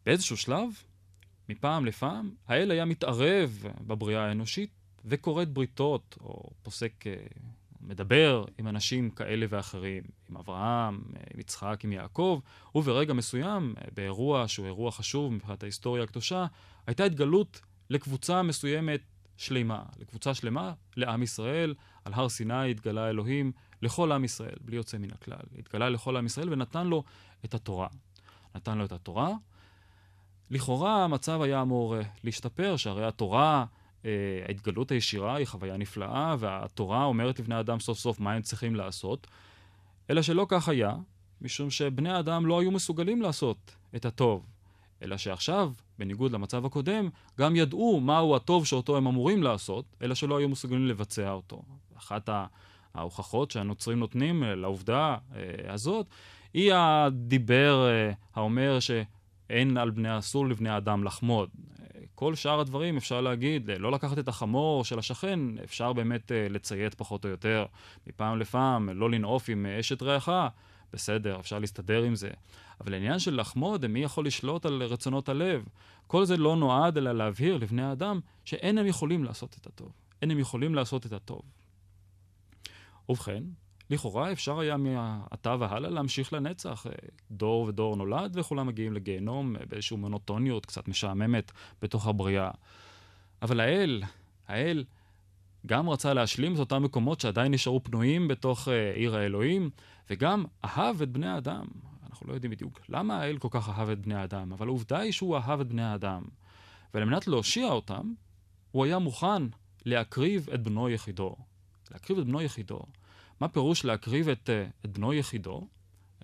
באיזשהו 0.06 0.36
שלב, 0.36 0.68
מפעם 1.48 1.86
לפעם, 1.86 2.30
האל 2.48 2.70
היה 2.70 2.84
מתערב 2.84 3.64
בבריאה 3.86 4.26
האנושית 4.26 4.70
וכורת 5.04 5.48
בריתות, 5.48 6.18
או 6.20 6.50
פוסק, 6.62 7.06
אה, 7.06 7.14
מדבר 7.80 8.44
עם 8.58 8.68
אנשים 8.68 9.10
כאלה 9.10 9.46
ואחרים, 9.48 10.02
עם 10.30 10.36
אברהם, 10.36 11.02
עם 11.34 11.40
יצחק, 11.40 11.80
עם 11.84 11.92
יעקב, 11.92 12.40
וברגע 12.74 13.12
מסוים, 13.12 13.74
באירוע 13.94 14.48
שהוא 14.48 14.66
אירוע 14.66 14.90
חשוב 14.90 15.32
מבחינת 15.32 15.62
ההיסטוריה 15.62 16.04
הקדושה, 16.04 16.46
הייתה 16.86 17.04
התגלות 17.04 17.60
לקבוצה 17.90 18.42
מסוימת 18.42 19.00
שלמה, 19.36 19.82
לקבוצה 19.98 20.34
שלמה, 20.34 20.72
לעם 20.96 21.22
ישראל. 21.22 21.74
על 22.06 22.12
הר 22.14 22.28
סיני 22.28 22.70
התגלה 22.70 23.08
אלוהים 23.08 23.52
לכל 23.82 24.12
עם 24.12 24.24
ישראל, 24.24 24.56
בלי 24.60 24.76
יוצא 24.76 24.98
מן 24.98 25.12
הכלל. 25.12 25.46
התגלה 25.58 25.88
לכל 25.88 26.16
עם 26.16 26.26
ישראל 26.26 26.52
ונתן 26.52 26.86
לו 26.86 27.04
את 27.44 27.54
התורה. 27.54 27.88
נתן 28.54 28.78
לו 28.78 28.84
את 28.84 28.92
התורה. 28.92 29.30
לכאורה 30.50 31.04
המצב 31.04 31.42
היה 31.42 31.62
אמור 31.62 31.96
אה, 31.96 32.02
להשתפר, 32.24 32.76
שהרי 32.76 33.06
התורה, 33.06 33.64
ההתגלות 34.48 34.90
הישירה 34.90 35.36
היא 35.36 35.46
חוויה 35.46 35.76
נפלאה, 35.76 36.36
והתורה 36.38 37.04
אומרת 37.04 37.38
לבני 37.38 37.60
אדם 37.60 37.80
סוף 37.80 37.98
סוף 37.98 38.20
מה 38.20 38.32
הם 38.32 38.42
צריכים 38.42 38.74
לעשות, 38.74 39.26
אלא 40.10 40.22
שלא 40.22 40.46
כך 40.48 40.68
היה, 40.68 40.94
משום 41.40 41.70
שבני 41.70 42.10
האדם 42.10 42.46
לא 42.46 42.60
היו 42.60 42.70
מסוגלים 42.70 43.22
לעשות 43.22 43.76
את 43.96 44.04
הטוב. 44.04 44.46
אלא 45.02 45.16
שעכשיו, 45.16 45.72
בניגוד 45.98 46.32
למצב 46.32 46.66
הקודם, 46.66 47.08
גם 47.38 47.56
ידעו 47.56 48.00
מהו 48.00 48.36
הטוב 48.36 48.66
שאותו 48.66 48.96
הם 48.96 49.06
אמורים 49.06 49.42
לעשות, 49.42 49.84
אלא 50.02 50.14
שלא 50.14 50.38
היו 50.38 50.48
מסוגלים 50.48 50.86
לבצע 50.86 51.30
אותו. 51.30 51.62
אחת 51.98 52.28
ההוכחות 52.94 53.50
שהנוצרים 53.50 53.98
נותנים 53.98 54.44
אה, 54.44 54.54
לעובדה 54.54 55.16
אה, 55.34 55.72
הזאת, 55.72 56.06
היא 56.54 56.72
הדיבר 56.74 57.88
אה, 57.88 58.12
האומר 58.34 58.78
שאין 59.48 59.76
על 59.76 59.90
בני, 59.90 60.18
אסור 60.18 60.46
לבני 60.46 60.76
אדם 60.76 61.04
לחמוד. 61.04 61.48
כל 62.14 62.34
שאר 62.34 62.60
הדברים 62.60 62.96
אפשר 62.96 63.20
להגיד, 63.20 63.70
לא 63.78 63.92
לקחת 63.92 64.18
את 64.18 64.28
החמור 64.28 64.84
של 64.84 64.98
השכן, 64.98 65.40
אפשר 65.64 65.92
באמת 65.92 66.32
לציית 66.50 66.94
פחות 66.94 67.24
או 67.24 67.30
יותר, 67.30 67.66
מפעם 68.06 68.38
לפעם, 68.38 68.88
לא 68.88 69.10
לנעוף 69.10 69.48
עם 69.48 69.66
אשת 69.66 70.02
רעך, 70.02 70.28
בסדר, 70.92 71.40
אפשר 71.40 71.58
להסתדר 71.58 72.02
עם 72.02 72.14
זה. 72.14 72.30
אבל 72.80 72.94
העניין 72.94 73.18
של 73.18 73.40
לחמוד, 73.40 73.86
מי 73.86 74.00
יכול 74.00 74.26
לשלוט 74.26 74.66
על 74.66 74.82
רצונות 74.82 75.28
הלב? 75.28 75.64
כל 76.06 76.24
זה 76.24 76.36
לא 76.36 76.56
נועד 76.56 76.96
אלא 76.96 77.12
להבהיר 77.12 77.56
לבני 77.56 77.82
האדם 77.82 78.20
שאין 78.44 78.78
הם 78.78 78.86
יכולים 78.86 79.24
לעשות 79.24 79.56
את 79.60 79.66
הטוב. 79.66 79.92
אין 80.22 80.30
הם 80.30 80.38
יכולים 80.38 80.74
לעשות 80.74 81.06
את 81.06 81.12
הטוב. 81.12 81.42
ובכן, 83.08 83.42
לכאורה 83.90 84.32
אפשר 84.32 84.58
היה 84.58 84.76
מעתה 84.76 85.56
והלאה 85.60 85.90
להמשיך 85.90 86.32
לנצח. 86.32 86.86
דור 87.30 87.62
ודור 87.62 87.96
נולד 87.96 88.38
וכולם 88.38 88.66
מגיעים 88.66 88.92
לגיהנום 88.92 89.56
באיזושהי 89.68 89.96
מונוטוניות 89.96 90.66
קצת 90.66 90.88
משעממת 90.88 91.52
בתוך 91.82 92.06
הבריאה. 92.06 92.50
אבל 93.42 93.60
האל, 93.60 94.02
האל 94.48 94.84
גם 95.66 95.88
רצה 95.88 96.14
להשלים 96.14 96.54
את 96.54 96.58
אותם 96.58 96.82
מקומות 96.82 97.20
שעדיין 97.20 97.52
נשארו 97.54 97.82
פנויים 97.82 98.28
בתוך 98.28 98.68
uh, 98.68 98.70
עיר 98.94 99.16
האלוהים, 99.16 99.70
וגם 100.10 100.44
אהב 100.64 101.02
את 101.02 101.10
בני 101.10 101.26
האדם. 101.26 101.66
אנחנו 102.10 102.28
לא 102.28 102.34
יודעים 102.34 102.50
בדיוק 102.50 102.80
למה 102.88 103.20
האל 103.20 103.38
כל 103.38 103.48
כך 103.50 103.68
אהב 103.68 103.88
את 103.88 103.98
בני 103.98 104.14
האדם, 104.14 104.52
אבל 104.52 104.66
העובדה 104.66 104.98
היא 104.98 105.12
שהוא 105.12 105.36
אהב 105.36 105.60
את 105.60 105.68
בני 105.68 105.82
האדם. 105.82 106.22
ועל 106.94 107.04
מנת 107.04 107.26
להושיע 107.26 107.66
אותם, 107.66 108.12
הוא 108.72 108.84
היה 108.84 108.98
מוכן 108.98 109.42
להקריב 109.84 110.48
את 110.54 110.62
בנו 110.62 110.88
יחידו. 110.88 111.36
להקריב 111.90 112.18
את 112.18 112.26
בנו 112.26 112.42
יחידו. 112.42 112.80
מה 113.40 113.48
פירוש 113.48 113.84
להקריב 113.84 114.28
את, 114.28 114.50
אה, 114.50 114.66
את 114.84 114.90
בנו 114.90 115.12
יחידו? 115.14 115.68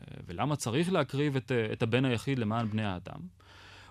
אה, 0.01 0.17
ולמה 0.27 0.57
צריך 0.57 0.93
להקריב 0.93 1.37
את, 1.37 1.53
את 1.73 1.83
הבן 1.83 2.05
היחיד 2.05 2.39
למען 2.39 2.69
בני 2.69 2.85
האדם? 2.85 3.21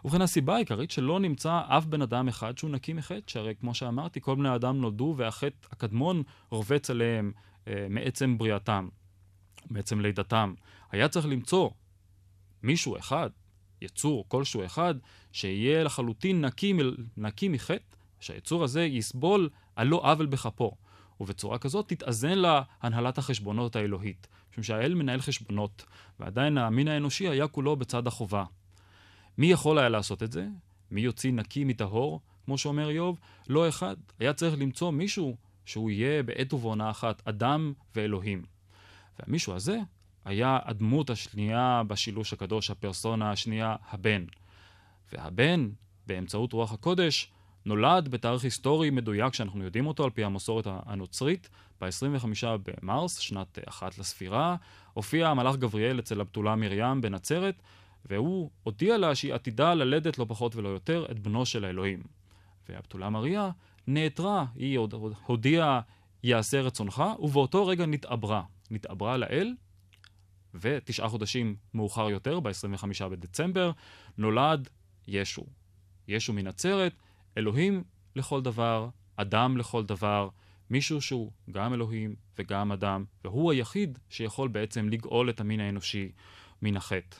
ובכן 0.06 0.22
הסיבה 0.22 0.56
העיקרית 0.56 0.92
שלא 0.92 1.20
נמצא 1.20 1.62
אף 1.68 1.86
בן 1.86 2.02
אדם 2.02 2.28
אחד 2.28 2.58
שהוא 2.58 2.72
נקי 2.72 2.94
מחטא, 2.94 3.22
שהרי 3.28 3.56
כמו 3.60 3.74
שאמרתי, 3.74 4.22
כל 4.22 4.36
בני 4.36 4.50
האדם 4.50 4.82
נולדו 4.82 5.14
והחטא 5.18 5.68
הקדמון 5.72 6.24
רובץ 6.50 6.90
עליהם 6.90 7.32
אה, 7.68 7.88
מעצם 7.90 8.38
בריאתם, 8.38 8.90
מעצם 9.70 10.00
לידתם. 10.00 10.54
היה 10.92 11.08
צריך 11.08 11.26
למצוא 11.26 11.70
מישהו 12.64 12.98
אחד, 12.98 13.30
יצור 13.82 14.26
כלשהו 14.28 14.66
אחד, 14.66 14.96
שיהיה 15.32 15.84
לחלוטין 15.84 16.46
נקי, 16.46 16.74
נקי 17.18 17.50
מחטא, 17.50 17.96
שהיצור 18.20 18.64
הזה 18.64 18.84
יסבול 18.84 19.50
על 19.76 19.88
לא 19.88 20.02
עוול 20.04 20.26
בכפו. 20.26 20.76
ובצורה 21.22 21.58
כזאת 21.58 21.88
תתאזן 21.88 22.38
לה 22.38 22.62
הנהלת 22.82 23.18
החשבונות 23.18 23.76
האלוהית. 23.76 24.28
משום 24.52 24.64
שהאל 24.64 24.94
מנהל 24.94 25.22
חשבונות, 25.22 25.86
ועדיין 26.20 26.58
המין 26.58 26.88
האנושי 26.88 27.28
היה 27.28 27.48
כולו 27.48 27.76
בצד 27.76 28.08
החובה. 28.08 28.44
מי 29.38 29.48
יכול 29.48 29.80
היה 29.80 29.90
לעשות 29.90 30.24
את 30.24 30.32
זה? 30.32 30.48
מי 30.92 31.02
יוציא 31.02 31.34
נקי 31.34 31.64
מטהור? 31.64 32.22
כמו 32.46 32.58
שאומר 32.58 32.90
איוב, 32.90 33.20
לא 33.50 33.70
אחד. 33.70 33.96
היה 34.20 34.34
צריך 34.34 34.56
למצוא 34.60 34.92
מישהו 34.92 35.36
שהוא 35.66 35.92
יהיה 35.92 36.24
בעת 36.24 36.54
ובעונה 36.54 36.90
אחת 36.90 37.22
אדם 37.28 37.74
ואלוהים. 37.96 38.44
והמישהו 39.20 39.54
הזה 39.54 39.80
היה 40.26 40.60
הדמות 40.66 41.10
השנייה 41.10 41.82
בשילוש 41.88 42.34
הקדוש, 42.34 42.72
הפרסונה 42.72 43.32
השנייה, 43.32 43.76
הבן. 43.90 44.26
והבן, 45.14 45.70
באמצעות 46.08 46.54
רוח 46.54 46.74
הקודש, 46.74 47.32
נולד 47.66 48.08
בתאריך 48.08 48.44
היסטורי 48.44 48.90
מדויק 48.90 49.34
שאנחנו 49.34 49.64
יודעים 49.64 49.88
אותו 49.88 50.04
על 50.04 50.10
פי 50.10 50.24
המסורת 50.24 50.68
הנוצרית, 50.68 51.50
ב-25 51.82 52.26
במרס, 52.64 53.18
שנת 53.18 53.60
אחת 53.70 53.98
לספירה, 53.98 54.56
הופיע 54.94 55.30
המלאך 55.30 55.56
גבריאל 55.56 56.00
אצל 56.00 56.22
הבתולה 56.22 56.56
מרים 56.56 57.02
בנצרת, 57.02 57.62
והוא 58.06 58.50
הודיע 58.64 58.98
לה 58.98 59.16
שהיא 59.16 59.34
עתידה 59.34 59.74
ללדת 59.74 60.18
לא 60.18 60.26
פחות 60.28 60.56
ולא 60.56 60.70
יותר 60.70 61.06
את 61.12 61.20
בנו 61.20 61.46
של 61.46 61.66
האלוהים. 61.66 62.04
והבתולה 62.70 63.10
מריה 63.10 63.50
נעתרה, 63.88 64.46
היא 64.56 64.80
הודיעה 65.26 65.82
יעשה 66.24 66.62
רצונך, 66.62 67.04
ובאותו 67.20 67.68
רגע 67.68 67.86
נתעברה. 67.86 68.44
נתעברה 68.72 69.18
לאל, 69.18 69.54
ותשעה 70.54 71.10
חודשים 71.10 71.56
מאוחר 71.74 72.10
יותר, 72.10 72.40
ב-25 72.40 73.08
בדצמבר, 73.10 73.72
נולד 74.18 74.70
ישו. 75.08 75.46
ישו 76.08 76.34
מנצרת, 76.34 76.94
אלוהים 77.38 77.84
לכל 78.16 78.42
דבר, 78.42 78.90
אדם 79.16 79.58
לכל 79.58 79.84
דבר, 79.86 80.30
מישהו 80.70 81.02
שהוא 81.02 81.32
גם 81.52 81.74
אלוהים 81.74 82.16
וגם 82.38 82.72
אדם, 82.72 83.06
והוא 83.24 83.52
היחיד 83.52 84.00
שיכול 84.10 84.48
בעצם 84.48 84.90
לגאול 84.90 85.30
את 85.30 85.40
המין 85.40 85.60
האנושי 85.60 86.12
מן 86.62 86.78
החטא. 86.78 87.18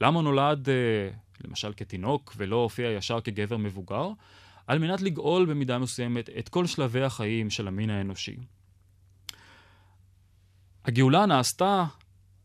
למה 0.00 0.22
נולד, 0.22 0.68
אה, 0.68 1.10
למשל, 1.44 1.72
כתינוק 1.76 2.34
ולא 2.36 2.56
הופיע 2.56 2.90
ישר 2.90 3.20
כגבר 3.20 3.56
מבוגר? 3.56 4.10
על 4.66 4.78
מנת 4.78 5.00
לגאול 5.02 5.46
במידה 5.46 5.78
מסוימת 5.78 6.30
את 6.38 6.48
כל 6.48 6.66
שלבי 6.66 7.02
החיים 7.02 7.50
של 7.50 7.68
המין 7.68 7.90
האנושי. 7.90 8.36
הגאולה 10.84 11.26
נעשתה 11.26 11.84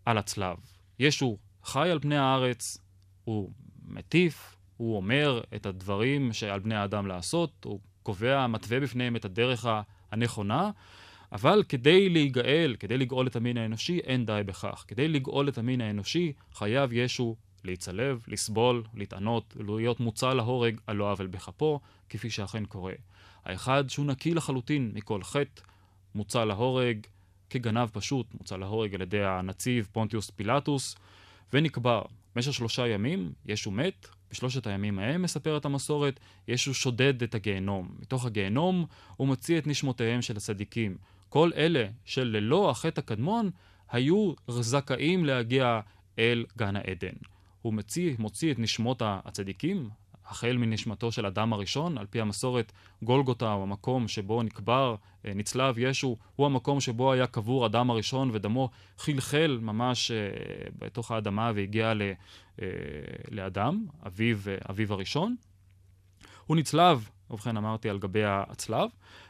על 0.06 0.18
הצלב. 0.18 0.58
ישו 1.00 1.38
חי 1.64 1.90
על 1.90 2.00
פני 2.00 2.18
הארץ, 2.18 2.78
הוא 3.24 3.52
מטיף, 3.86 4.56
הוא 4.84 4.98
אומר 4.98 5.42
את 5.56 5.66
הדברים 5.66 6.34
שעל 6.34 6.60
בני 6.60 6.76
האדם 6.76 7.08
לעשות, 7.08 7.52
הוא 7.66 7.80
קובע, 8.04 8.48
מתווה 8.48 8.80
בפניהם 8.80 9.16
את 9.16 9.26
הדרך 9.26 9.66
הנכונה, 10.12 10.72
אבל 11.32 11.64
כדי 11.70 12.10
להיגאל, 12.10 12.76
כדי 12.80 12.98
לגאול 12.98 13.28
את 13.28 13.36
המין 13.36 13.58
האנושי, 13.58 14.00
אין 14.00 14.26
די 14.26 14.42
בכך. 14.46 14.86
כדי 14.88 15.08
לגאול 15.08 15.50
את 15.50 15.58
המין 15.58 15.82
האנושי, 15.82 16.34
חייב 16.54 16.94
ישו 16.94 17.36
להצלב, 17.64 18.24
לסבול, 18.28 18.84
להתענות, 18.94 19.56
להיות 19.60 20.00
מוצא 20.00 20.34
להורג 20.34 20.80
על 20.88 20.96
לא 20.96 21.12
עוול 21.12 21.28
בכפו, 21.28 21.80
כפי 22.10 22.30
שאכן 22.30 22.66
קורה. 22.66 22.94
האחד 23.46 23.84
שהוא 23.90 24.06
נקי 24.06 24.34
לחלוטין 24.34 24.92
מכל 24.94 25.24
חטא, 25.24 25.62
מוצא 26.16 26.44
להורג 26.44 26.98
כגנב 27.50 27.90
פשוט, 27.94 28.34
מוצא 28.34 28.58
להורג 28.58 28.96
על 28.96 29.02
ידי 29.02 29.24
הנציב 29.24 29.88
פונטיוס 29.92 30.30
פילטוס, 30.30 30.96
ונקבר. 31.54 32.02
במשך 32.36 32.54
שלושה 32.54 32.88
ימים 32.88 33.34
ישו 33.46 33.72
מת, 33.72 34.08
בשלושת 34.32 34.68
הימים 34.68 35.00
ההם, 35.00 35.22
מספרת 35.22 35.66
המסורת, 35.66 36.20
ישו 36.48 36.74
שודד 36.74 37.24
את 37.24 37.36
הגיהנום. 37.36 37.96
מתוך 38.00 38.26
הגיהנום 38.26 38.86
הוא 39.16 39.28
מוציא 39.28 39.58
את 39.58 39.68
נשמותיהם 39.68 40.22
של 40.22 40.38
הצדיקים. 40.38 40.98
כל 41.30 41.52
אלה 41.56 41.88
שללא 42.06 42.70
החטא 42.70 43.00
הקדמון 43.00 43.50
היו 43.92 44.34
זכאים 44.48 45.26
להגיע 45.26 45.80
אל 46.20 46.46
גן 46.58 46.76
העדן. 46.76 47.16
הוא 47.62 47.74
מוציא, 47.74 48.16
מוציא 48.20 48.52
את 48.52 48.60
נשמות 48.60 49.02
הצדיקים, 49.06 49.90
החל 50.34 50.58
מנשמתו 50.58 51.12
של 51.12 51.26
אדם 51.26 51.54
הראשון, 51.54 51.98
על 51.98 52.06
פי 52.06 52.22
המסורת 52.22 52.72
גולגותה 53.04 53.52
הוא 53.52 53.64
המקום 53.64 54.08
שבו 54.08 54.44
נקבר, 54.44 54.96
אה, 55.26 55.32
נצלב 55.36 55.76
ישו, 55.78 56.18
הוא 56.36 56.46
המקום 56.46 56.80
שבו 56.80 57.12
היה 57.12 57.28
קבור 57.28 57.66
אדם 57.66 57.90
הראשון 57.90 58.30
ודמו 58.34 58.70
חלחל 58.98 59.60
ממש 59.62 60.12
אה, 60.12 60.18
בתוך 60.80 61.12
האדמה 61.12 61.52
והגיע 61.56 61.94
ל, 61.94 62.02
אה, 62.62 62.68
לאדם, 63.32 63.86
אביו, 64.08 64.38
אביו 64.70 64.94
הראשון. 64.94 65.36
הוא 66.46 66.58
נצלב, 66.58 67.10
ובכן 67.30 67.58
אמרתי, 67.58 67.90
על 67.90 68.00
גבי 68.00 68.24
הצלב, 68.26 68.90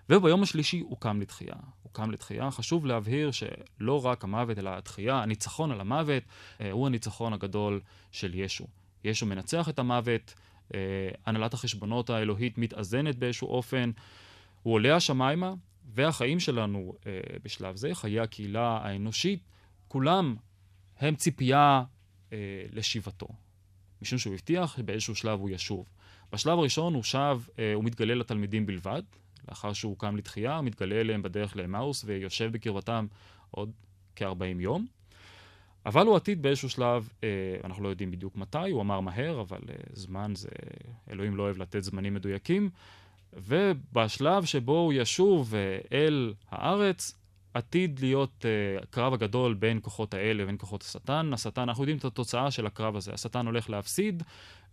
וביום 0.09 0.43
השלישי 0.43 0.79
הוא 0.79 0.97
קם 0.99 1.21
לתחייה. 1.21 1.55
הוא 1.83 1.91
קם 1.93 2.11
לתחייה. 2.11 2.51
חשוב 2.51 2.85
להבהיר 2.85 3.31
שלא 3.31 4.05
רק 4.05 4.23
המוות, 4.23 4.57
אלא 4.59 4.69
התחייה, 4.69 5.23
הניצחון 5.23 5.71
על 5.71 5.81
המוות, 5.81 6.23
הוא 6.71 6.87
הניצחון 6.87 7.33
הגדול 7.33 7.81
של 8.11 8.35
ישו. 8.35 8.67
ישו 9.03 9.25
מנצח 9.25 9.69
את 9.69 9.79
המוות, 9.79 10.33
הנהלת 11.25 11.53
החשבונות 11.53 12.09
האלוהית 12.09 12.57
מתאזנת 12.57 13.15
באיזשהו 13.15 13.47
אופן, 13.47 13.91
הוא 14.63 14.73
עולה 14.73 14.95
השמיימה, 14.95 15.53
והחיים 15.85 16.39
שלנו 16.39 16.93
אה, 17.07 17.19
בשלב 17.43 17.75
זה, 17.75 17.95
חיי 17.95 18.19
הקהילה 18.19 18.79
האנושית, 18.83 19.47
כולם 19.87 20.35
הם 20.99 21.15
ציפייה 21.15 21.83
אה, 22.33 22.37
לשיבתו. 22.71 23.27
משום 24.01 24.19
שהוא 24.19 24.33
הבטיח 24.33 24.77
שבאיזשהו 24.77 25.15
שלב 25.15 25.39
הוא 25.39 25.49
ישוב. 25.49 25.85
בשלב 26.31 26.59
הראשון 26.59 26.93
הוא 26.93 27.03
שב, 27.03 27.41
הוא 27.75 27.83
מתגלה 27.83 28.15
לתלמידים 28.15 28.65
בלבד, 28.65 29.01
לאחר 29.49 29.73
שהוא 29.73 29.97
קם 29.97 30.15
לתחייה, 30.15 30.55
הוא 30.55 30.65
מתגלה 30.65 31.01
אליהם 31.01 31.21
בדרך 31.21 31.55
לאמאוס 31.55 32.03
ויושב 32.07 32.51
בקרבתם 32.51 33.07
עוד 33.51 33.71
כ-40 34.15 34.59
יום. 34.59 34.85
אבל 35.85 36.05
הוא 36.07 36.15
עתיד 36.15 36.41
באיזשהו 36.41 36.69
שלב, 36.69 37.09
אה, 37.23 37.29
אנחנו 37.63 37.83
לא 37.83 37.89
יודעים 37.89 38.11
בדיוק 38.11 38.35
מתי, 38.35 38.71
הוא 38.71 38.81
אמר 38.81 38.99
מהר, 38.99 39.41
אבל 39.41 39.59
אה, 39.69 39.75
זמן 39.93 40.31
זה, 40.35 40.49
אלוהים 41.11 41.35
לא 41.35 41.43
אוהב 41.43 41.57
לתת 41.57 41.83
זמנים 41.83 42.13
מדויקים. 42.13 42.69
ובשלב 43.33 44.45
שבו 44.45 44.79
הוא 44.79 44.93
ישוב 44.93 45.55
אה, 45.55 45.77
אל 45.91 46.33
הארץ, 46.51 47.15
עתיד 47.53 47.99
להיות 47.99 48.45
uh, 48.45 48.85
קרב 48.85 49.13
הגדול 49.13 49.53
בין 49.53 49.79
כוחות 49.81 50.13
האל 50.13 50.37
לבין 50.37 50.55
כוחות 50.59 50.81
השטן. 50.81 51.33
השטן, 51.33 51.61
אנחנו 51.61 51.83
יודעים 51.83 51.97
את 51.97 52.05
התוצאה 52.05 52.51
של 52.51 52.65
הקרב 52.65 52.95
הזה. 52.95 53.13
השטן 53.13 53.45
הולך 53.45 53.69
להפסיד, 53.69 54.23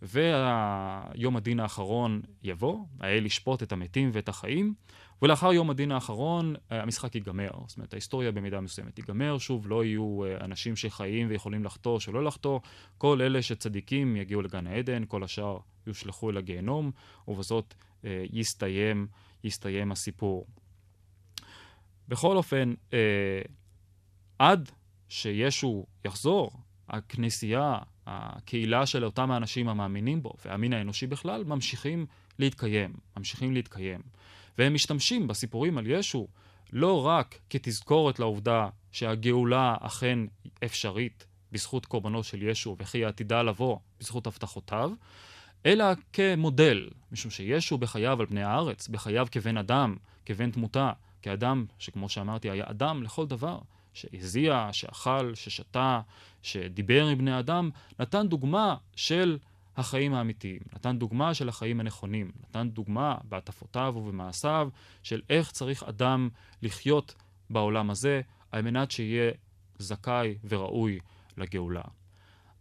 ויום 0.01 1.37
הדין 1.37 1.59
האחרון 1.59 2.21
יבוא, 2.43 2.85
האל 2.99 3.25
ישפוט 3.25 3.63
את 3.63 3.71
המתים 3.71 4.09
ואת 4.13 4.29
החיים, 4.29 4.73
ולאחר 5.21 5.53
יום 5.53 5.69
הדין 5.69 5.91
האחרון 5.91 6.55
אה, 6.71 6.81
המשחק 6.81 7.15
ייגמר. 7.15 7.49
זאת 7.67 7.77
אומרת, 7.77 7.93
ההיסטוריה 7.93 8.31
במידה 8.31 8.61
מסוימת 8.61 8.95
תיגמר, 8.95 9.37
שוב, 9.37 9.67
לא 9.67 9.83
יהיו 9.83 10.23
uh, 10.23 10.43
אנשים 10.43 10.75
שחיים 10.75 11.27
ויכולים 11.29 11.63
לחטוא 11.63 11.99
שלא 11.99 12.23
לחטוא, 12.23 12.59
כל 12.97 13.21
אלה 13.21 13.41
שצדיקים 13.41 14.15
יגיעו 14.15 14.41
לגן 14.41 14.67
העדן, 14.67 15.03
כל 15.07 15.23
השאר 15.23 15.57
יושלכו 15.87 16.29
אל 16.29 16.37
הגיהנום, 16.37 16.91
ובזאת 17.27 17.73
uh, 18.01 18.05
יסתיים, 18.31 19.07
יסתיים 19.43 19.91
הסיפור. 19.91 20.45
בכל 22.11 22.37
אופן, 22.37 22.73
אה, 22.93 22.99
עד 24.39 24.71
שישו 25.09 25.85
יחזור, 26.05 26.51
הכנסייה, 26.89 27.77
הקהילה 28.07 28.85
של 28.85 29.05
אותם 29.05 29.31
האנשים 29.31 29.69
המאמינים 29.69 30.23
בו, 30.23 30.33
והמין 30.45 30.73
האנושי 30.73 31.07
בכלל, 31.07 31.43
ממשיכים 31.43 32.05
להתקיים, 32.39 32.93
ממשיכים 33.17 33.53
להתקיים. 33.53 34.01
והם 34.57 34.73
משתמשים 34.73 35.27
בסיפורים 35.27 35.77
על 35.77 35.87
ישו 35.87 36.27
לא 36.73 37.05
רק 37.05 37.39
כתזכורת 37.49 38.19
לעובדה 38.19 38.69
שהגאולה 38.91 39.75
אכן 39.79 40.19
אפשרית 40.65 41.25
בזכות 41.51 41.85
קורבנו 41.85 42.23
של 42.23 42.43
ישו 42.43 42.75
וכי 42.79 42.97
היא 42.97 43.07
עתידה 43.07 43.41
לבוא 43.41 43.77
בזכות 43.99 44.27
הבטחותיו, 44.27 44.91
אלא 45.65 45.85
כמודל, 46.13 46.89
משום 47.11 47.31
שישו 47.31 47.77
בחייו 47.77 48.19
על 48.19 48.25
פני 48.25 48.43
הארץ, 48.43 48.87
בחייו 48.87 49.27
כבן 49.31 49.57
אדם, 49.57 49.95
כבן 50.25 50.51
תמותה, 50.51 50.91
כאדם 51.21 51.65
שכמו 51.79 52.09
שאמרתי 52.09 52.49
היה 52.49 52.65
אדם 52.69 53.03
לכל 53.03 53.27
דבר, 53.27 53.59
שהזיע, 53.93 54.69
שאכל, 54.71 55.35
ששתה, 55.35 56.01
שדיבר 56.41 57.07
עם 57.07 57.17
בני 57.17 57.39
אדם, 57.39 57.69
נתן 57.99 58.27
דוגמה 58.27 58.75
של 58.95 59.37
החיים 59.77 60.13
האמיתיים, 60.13 60.59
נתן 60.75 60.97
דוגמה 60.99 61.33
של 61.33 61.49
החיים 61.49 61.79
הנכונים, 61.79 62.31
נתן 62.43 62.69
דוגמה 62.69 63.17
בהטפותיו 63.23 63.93
ובמעשיו 63.97 64.69
של 65.03 65.21
איך 65.29 65.51
צריך 65.51 65.83
אדם 65.83 66.29
לחיות 66.61 67.15
בעולם 67.49 67.89
הזה 67.89 68.21
על 68.51 68.61
מנת 68.61 68.91
שיהיה 68.91 69.31
זכאי 69.79 70.37
וראוי 70.43 70.99
לגאולה. 71.37 71.81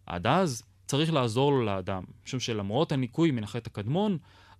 עד 0.06 0.26
אז 0.26 0.62
צריך 0.86 1.12
לעזור 1.12 1.52
לו 1.52 1.64
לאדם, 1.64 2.04
משום 2.24 2.40
שלמרות 2.40 2.92
הניקוי 2.92 3.30
מן 3.30 3.44
החטא 3.44 3.70
הקדמון, 3.70 4.18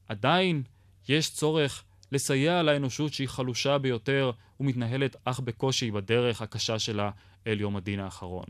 עדיין 0.09 0.63
יש 1.09 1.31
צורך 1.31 1.85
לסייע 2.13 2.63
לאנושות 2.63 3.13
שהיא 3.13 3.29
חלושה 3.29 3.79
ביותר 3.79 4.31
ומתנהלת 4.61 5.17
אך 5.25 5.41
בקושי 5.41 5.91
בדרך 5.91 6.43
הקשה 6.43 6.79
שלה 6.79 7.11
אל 7.47 7.61
יום 7.61 7.77
הדין 7.77 8.01
האחרון. 8.01 8.47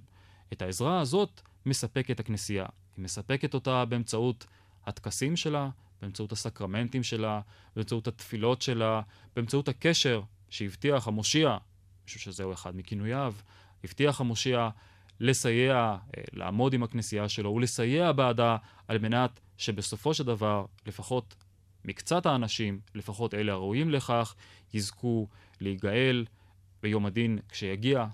את 0.53 0.62
העזרה 0.62 1.01
הזאת 1.01 1.40
מספקת 1.66 2.20
הכנסייה. 2.20 2.66
היא 2.96 3.05
מספקת 3.05 3.55
אותה 3.55 3.85
באמצעות 3.85 4.46
הטקסים 4.87 5.37
שלה, 5.37 5.68
באמצעות 6.03 6.33
הסקרמנטים 6.33 7.03
שלה, 7.03 7.40
באמצעות 7.77 8.09
התפילות 8.09 8.62
שלה, 8.62 9.01
באמצעות 9.37 9.68
הקשר 9.68 10.23
שהבטיח 10.51 11.09
המושיע, 11.09 11.57
חושב 12.05 12.18
שזהו 12.18 12.53
אחד 12.53 12.77
מכינוייו, 12.77 13.35
הבטיח 13.85 14.20
המושיע 14.20 14.68
לסייע, 15.20 15.75
אה, 15.77 16.23
לעמוד 16.33 16.73
עם 16.73 16.83
הכנסייה 16.83 17.29
שלו 17.29 17.51
ולסייע 17.51 18.12
בעדה 18.12 18.57
על 18.88 18.99
מנת 18.99 19.40
שבסופו 19.57 20.14
של 20.14 20.25
דבר 20.25 20.64
לפחות 20.87 21.35
מקצת 21.84 22.26
האנשים, 22.26 22.80
לפחות 22.94 23.34
אלה 23.34 23.52
הראויים 23.52 23.90
לכך, 23.90 24.34
יזכו 24.74 25.26
להיגאל 25.60 26.24
ביום 26.82 27.06
הדין 27.06 27.38
כשיגיע, 27.48 28.06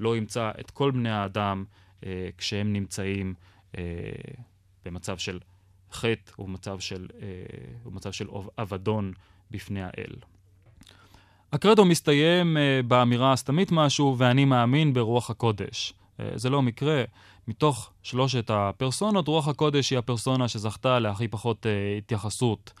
לא 0.00 0.16
ימצא 0.16 0.50
את 0.60 0.70
כל 0.70 0.90
בני 0.90 1.10
האדם 1.10 1.64
אה, 2.06 2.28
כשהם 2.38 2.72
נמצאים 2.72 3.34
אה, 3.78 3.82
במצב 4.84 5.18
של 5.18 5.38
חטא 5.92 6.40
ובמצב 6.40 6.80
של, 6.80 7.06
אה, 7.22 7.28
ובמצב 7.86 8.12
של 8.12 8.26
אבדון 8.58 9.12
בפני 9.50 9.82
האל. 9.82 10.14
הקרדו 11.52 11.84
מסתיים 11.84 12.56
אה, 12.56 12.80
באמירה 12.88 13.32
הסתמית 13.32 13.72
משהו, 13.72 14.14
ואני 14.18 14.44
מאמין 14.44 14.92
ברוח 14.92 15.30
הקודש. 15.30 15.94
אה, 16.20 16.30
זה 16.34 16.50
לא 16.50 16.62
מקרה. 16.62 17.04
מתוך 17.48 17.90
שלושת 18.02 18.50
הפרסונות, 18.50 19.28
רוח 19.28 19.48
הקודש 19.48 19.90
היא 19.90 19.98
הפרסונה 19.98 20.48
שזכתה 20.48 20.98
להכי 20.98 21.28
פחות 21.28 21.66
uh, 21.66 21.68
התייחסות. 21.98 22.72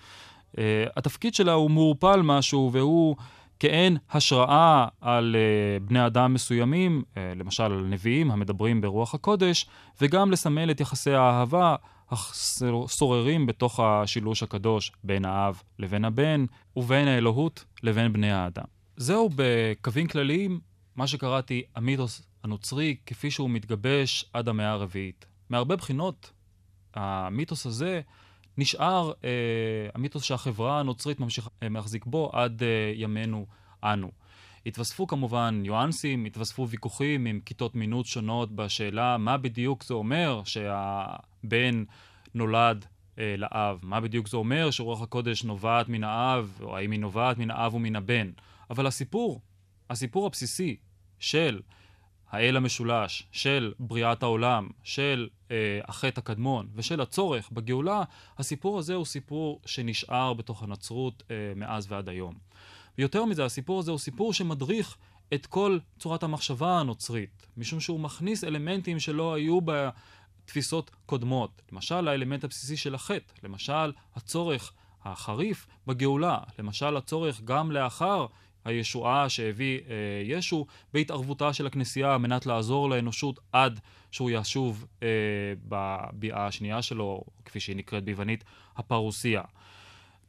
Uh, 0.54 0.58
התפקיד 0.96 1.34
שלה 1.34 1.52
הוא 1.52 1.70
מעורפל 1.70 2.22
משהו, 2.22 2.70
והוא 2.72 3.16
כעין 3.60 3.96
השראה 4.10 4.86
על 5.00 5.36
uh, 5.36 5.88
בני 5.88 6.06
אדם 6.06 6.34
מסוימים, 6.34 7.02
uh, 7.14 7.18
למשל 7.36 7.62
על 7.62 7.86
נביאים 7.88 8.30
המדברים 8.30 8.80
ברוח 8.80 9.14
הקודש, 9.14 9.66
וגם 10.00 10.30
לסמל 10.30 10.70
את 10.70 10.80
יחסי 10.80 11.10
האהבה 11.10 11.76
השוררים 12.10 13.46
בתוך 13.46 13.80
השילוש 13.80 14.42
הקדוש 14.42 14.92
בין 15.04 15.24
האב 15.24 15.62
לבין 15.78 16.04
הבן, 16.04 16.44
ובין 16.76 17.08
האלוהות 17.08 17.64
לבין 17.82 18.12
בני 18.12 18.32
האדם. 18.32 18.64
זהו 18.96 19.30
בקווים 19.34 20.06
כלליים 20.06 20.60
מה 20.96 21.06
שקראתי 21.06 21.62
המיתוס 21.76 22.22
הנוצרי 22.44 22.96
כפי 23.06 23.30
שהוא 23.30 23.50
מתגבש 23.50 24.24
עד 24.32 24.48
המאה 24.48 24.70
הרביעית. 24.70 25.26
מהרבה 25.50 25.76
בחינות, 25.76 26.32
המיתוס 26.94 27.66
הזה 27.66 28.00
נשאר 28.58 29.12
אה, 29.24 29.30
המיתוס 29.94 30.22
שהחברה 30.22 30.80
הנוצרית 30.80 31.20
ממשיך 31.20 31.48
אה, 31.62 31.68
להחזיק 31.68 32.06
בו 32.06 32.30
עד 32.32 32.62
אה, 32.62 32.92
ימינו 32.94 33.46
אנו. 33.84 34.10
התווספו 34.66 35.06
כמובן 35.06 35.58
ניואנסים, 35.62 36.24
התווספו 36.24 36.68
ויכוחים 36.68 37.26
עם 37.26 37.40
כיתות 37.44 37.74
מינות 37.74 38.06
שונות 38.06 38.52
בשאלה 38.52 39.18
מה 39.18 39.36
בדיוק 39.36 39.84
זה 39.84 39.94
אומר 39.94 40.42
שהבן 40.44 41.84
נולד 42.34 42.84
אה, 43.18 43.34
לאב, 43.38 43.78
מה 43.82 44.00
בדיוק 44.00 44.28
זה 44.28 44.36
אומר 44.36 44.70
שרוח 44.70 45.02
הקודש 45.02 45.44
נובעת 45.44 45.88
מן 45.88 46.04
האב, 46.04 46.58
או 46.62 46.76
האם 46.76 46.90
היא 46.90 47.00
נובעת 47.00 47.38
מן 47.38 47.50
האב 47.50 47.74
ומן 47.74 47.96
הבן. 47.96 48.30
אבל 48.70 48.86
הסיפור, 48.86 49.40
הסיפור 49.90 50.26
הבסיסי 50.26 50.76
של 51.18 51.60
האל 52.30 52.56
המשולש, 52.56 53.28
של 53.32 53.72
בריאת 53.78 54.22
העולם, 54.22 54.68
של 54.82 55.28
החטא 55.84 56.20
הקדמון 56.20 56.68
ושל 56.74 57.00
הצורך 57.00 57.50
בגאולה, 57.52 58.02
הסיפור 58.38 58.78
הזה 58.78 58.94
הוא 58.94 59.04
סיפור 59.04 59.60
שנשאר 59.66 60.32
בתוך 60.32 60.62
הנצרות 60.62 61.22
אה, 61.30 61.52
מאז 61.56 61.92
ועד 61.92 62.08
היום. 62.08 62.34
ויותר 62.98 63.24
מזה, 63.24 63.44
הסיפור 63.44 63.78
הזה 63.78 63.90
הוא 63.90 63.98
סיפור 63.98 64.32
שמדריך 64.32 64.96
את 65.34 65.46
כל 65.46 65.78
צורת 65.98 66.22
המחשבה 66.22 66.80
הנוצרית, 66.80 67.46
משום 67.56 67.80
שהוא 67.80 68.00
מכניס 68.00 68.44
אלמנטים 68.44 69.00
שלא 69.00 69.34
היו 69.34 69.58
בתפיסות 69.60 70.90
קודמות. 71.06 71.62
למשל, 71.72 72.08
האלמנט 72.08 72.44
הבסיסי 72.44 72.76
של 72.76 72.94
החטא, 72.94 73.34
למשל, 73.42 73.92
הצורך 74.16 74.72
החריף 75.04 75.66
בגאולה, 75.86 76.38
למשל, 76.58 76.96
הצורך 76.96 77.40
גם 77.44 77.72
לאחר 77.72 78.26
הישועה 78.64 79.28
שהביא 79.28 79.78
אה, 79.78 79.94
ישו 80.24 80.66
בהתערבותה 80.94 81.52
של 81.52 81.66
הכנסייה 81.66 82.12
על 82.12 82.18
מנת 82.18 82.46
לעזור 82.46 82.90
לאנושות 82.90 83.38
עד 83.52 83.80
שהוא 84.10 84.30
ישוב 84.30 84.86
אה, 85.02 85.08
בביאה 85.68 86.46
השנייה 86.46 86.82
שלו, 86.82 87.22
כפי 87.44 87.60
שהיא 87.60 87.76
נקראת 87.76 88.04
ביוונית, 88.04 88.44
הפרוסיה. 88.76 89.42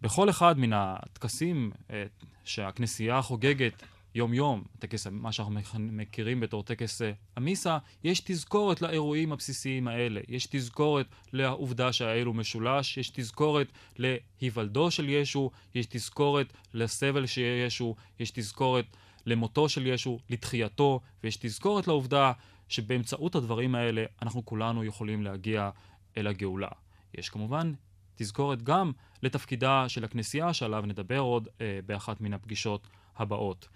בכל 0.01 0.29
אחד 0.29 0.59
מן 0.59 0.73
הטקסים 0.73 1.71
אה, 1.91 2.03
שהכנסייה 2.43 3.21
חוגגת 3.21 3.83
יום-יום, 4.15 4.63
טקס, 4.79 5.07
מה 5.07 5.31
שאנחנו 5.31 5.55
מכירים 5.79 6.39
בתור 6.39 6.63
טקס 6.63 7.01
אה, 7.01 7.11
המיסה, 7.35 7.77
יש 8.03 8.19
תזכורת 8.19 8.81
לאירועים 8.81 9.31
הבסיסיים 9.31 9.87
האלה. 9.87 10.21
יש 10.27 10.45
תזכורת 10.45 11.05
לעובדה 11.33 11.93
שהאל 11.93 12.25
הוא 12.25 12.35
משולש, 12.35 12.97
יש 12.97 13.09
תזכורת 13.09 13.67
להיוולדו 13.97 14.91
של 14.91 15.09
ישו, 15.09 15.51
יש 15.75 15.85
תזכורת 15.85 16.53
לסבל 16.73 17.25
של 17.25 17.41
ישו, 17.65 17.95
יש 18.19 18.31
תזכורת 18.31 18.85
למותו 19.25 19.69
של 19.69 19.87
ישו, 19.87 20.19
לתחייתו, 20.29 20.99
ויש 21.23 21.37
תזכורת 21.37 21.87
לעובדה 21.87 22.31
שבאמצעות 22.67 23.35
הדברים 23.35 23.75
האלה 23.75 24.05
אנחנו 24.21 24.45
כולנו 24.45 24.83
יכולים 24.83 25.23
להגיע 25.23 25.69
אל 26.17 26.27
הגאולה. 26.27 26.69
יש 27.13 27.29
כמובן 27.29 27.73
תזכורת 28.15 28.63
גם 28.63 28.91
לתפקידה 29.23 29.89
של 29.89 30.03
הכנסייה, 30.03 30.53
שעליו 30.53 30.83
נדבר 30.85 31.19
עוד 31.19 31.47
אה, 31.61 31.79
באחת 31.85 32.21
מן 32.21 32.33
הפגישות 32.33 32.87
הבאות. 33.17 33.67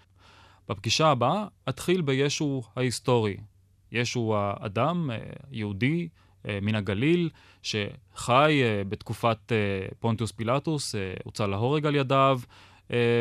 בפגישה 0.68 1.08
הבאה 1.08 1.46
אתחיל 1.68 2.00
בישו 2.00 2.62
ההיסטורי. 2.76 3.36
ישו 3.92 4.34
האדם, 4.36 5.10
אה, 5.10 5.18
יהודי, 5.50 6.08
אה, 6.48 6.58
מן 6.62 6.74
הגליל, 6.74 7.30
שחי 7.62 8.60
אה, 8.62 8.82
בתקופת 8.88 9.52
פונטיוס 10.00 10.32
פילטוס, 10.32 10.94
הוצא 11.24 11.46
להורג 11.46 11.86
על 11.86 11.94
ידיו, 11.94 12.40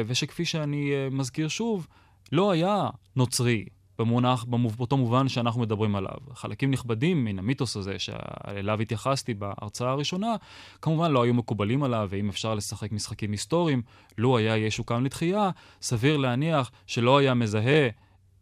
ושכפי 0.07 0.45
שאני 0.45 0.91
מזכיר 1.11 1.47
שוב, 1.47 1.87
לא 2.31 2.51
היה 2.51 2.89
נוצרי, 3.15 3.65
במונח, 3.99 4.43
באותו 4.43 4.97
מובן 4.97 5.27
שאנחנו 5.27 5.61
מדברים 5.61 5.95
עליו. 5.95 6.17
חלקים 6.33 6.71
נכבדים 6.71 7.25
מן 7.25 7.39
המיתוס 7.39 7.77
הזה 7.77 7.99
שאליו 7.99 8.81
התייחסתי 8.81 9.33
בהרצאה 9.33 9.89
הראשונה, 9.89 10.35
כמובן 10.81 11.11
לא 11.11 11.23
היו 11.23 11.33
מקובלים 11.33 11.83
עליו, 11.83 12.07
ואם 12.11 12.29
אפשר 12.29 12.55
לשחק 12.55 12.91
משחקים 12.91 13.31
היסטוריים, 13.31 13.81
לו 14.17 14.37
היה 14.37 14.57
ישו 14.57 14.83
קם 14.83 15.05
לתחייה, 15.05 15.49
סביר 15.81 16.17
להניח 16.17 16.71
שלא 16.87 17.17
היה 17.17 17.33
מזהה 17.33 17.89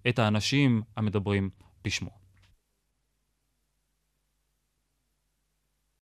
את 0.10 0.20
האנשים 0.20 0.82
המדברים 0.98 1.50
בשמו. 1.86 2.23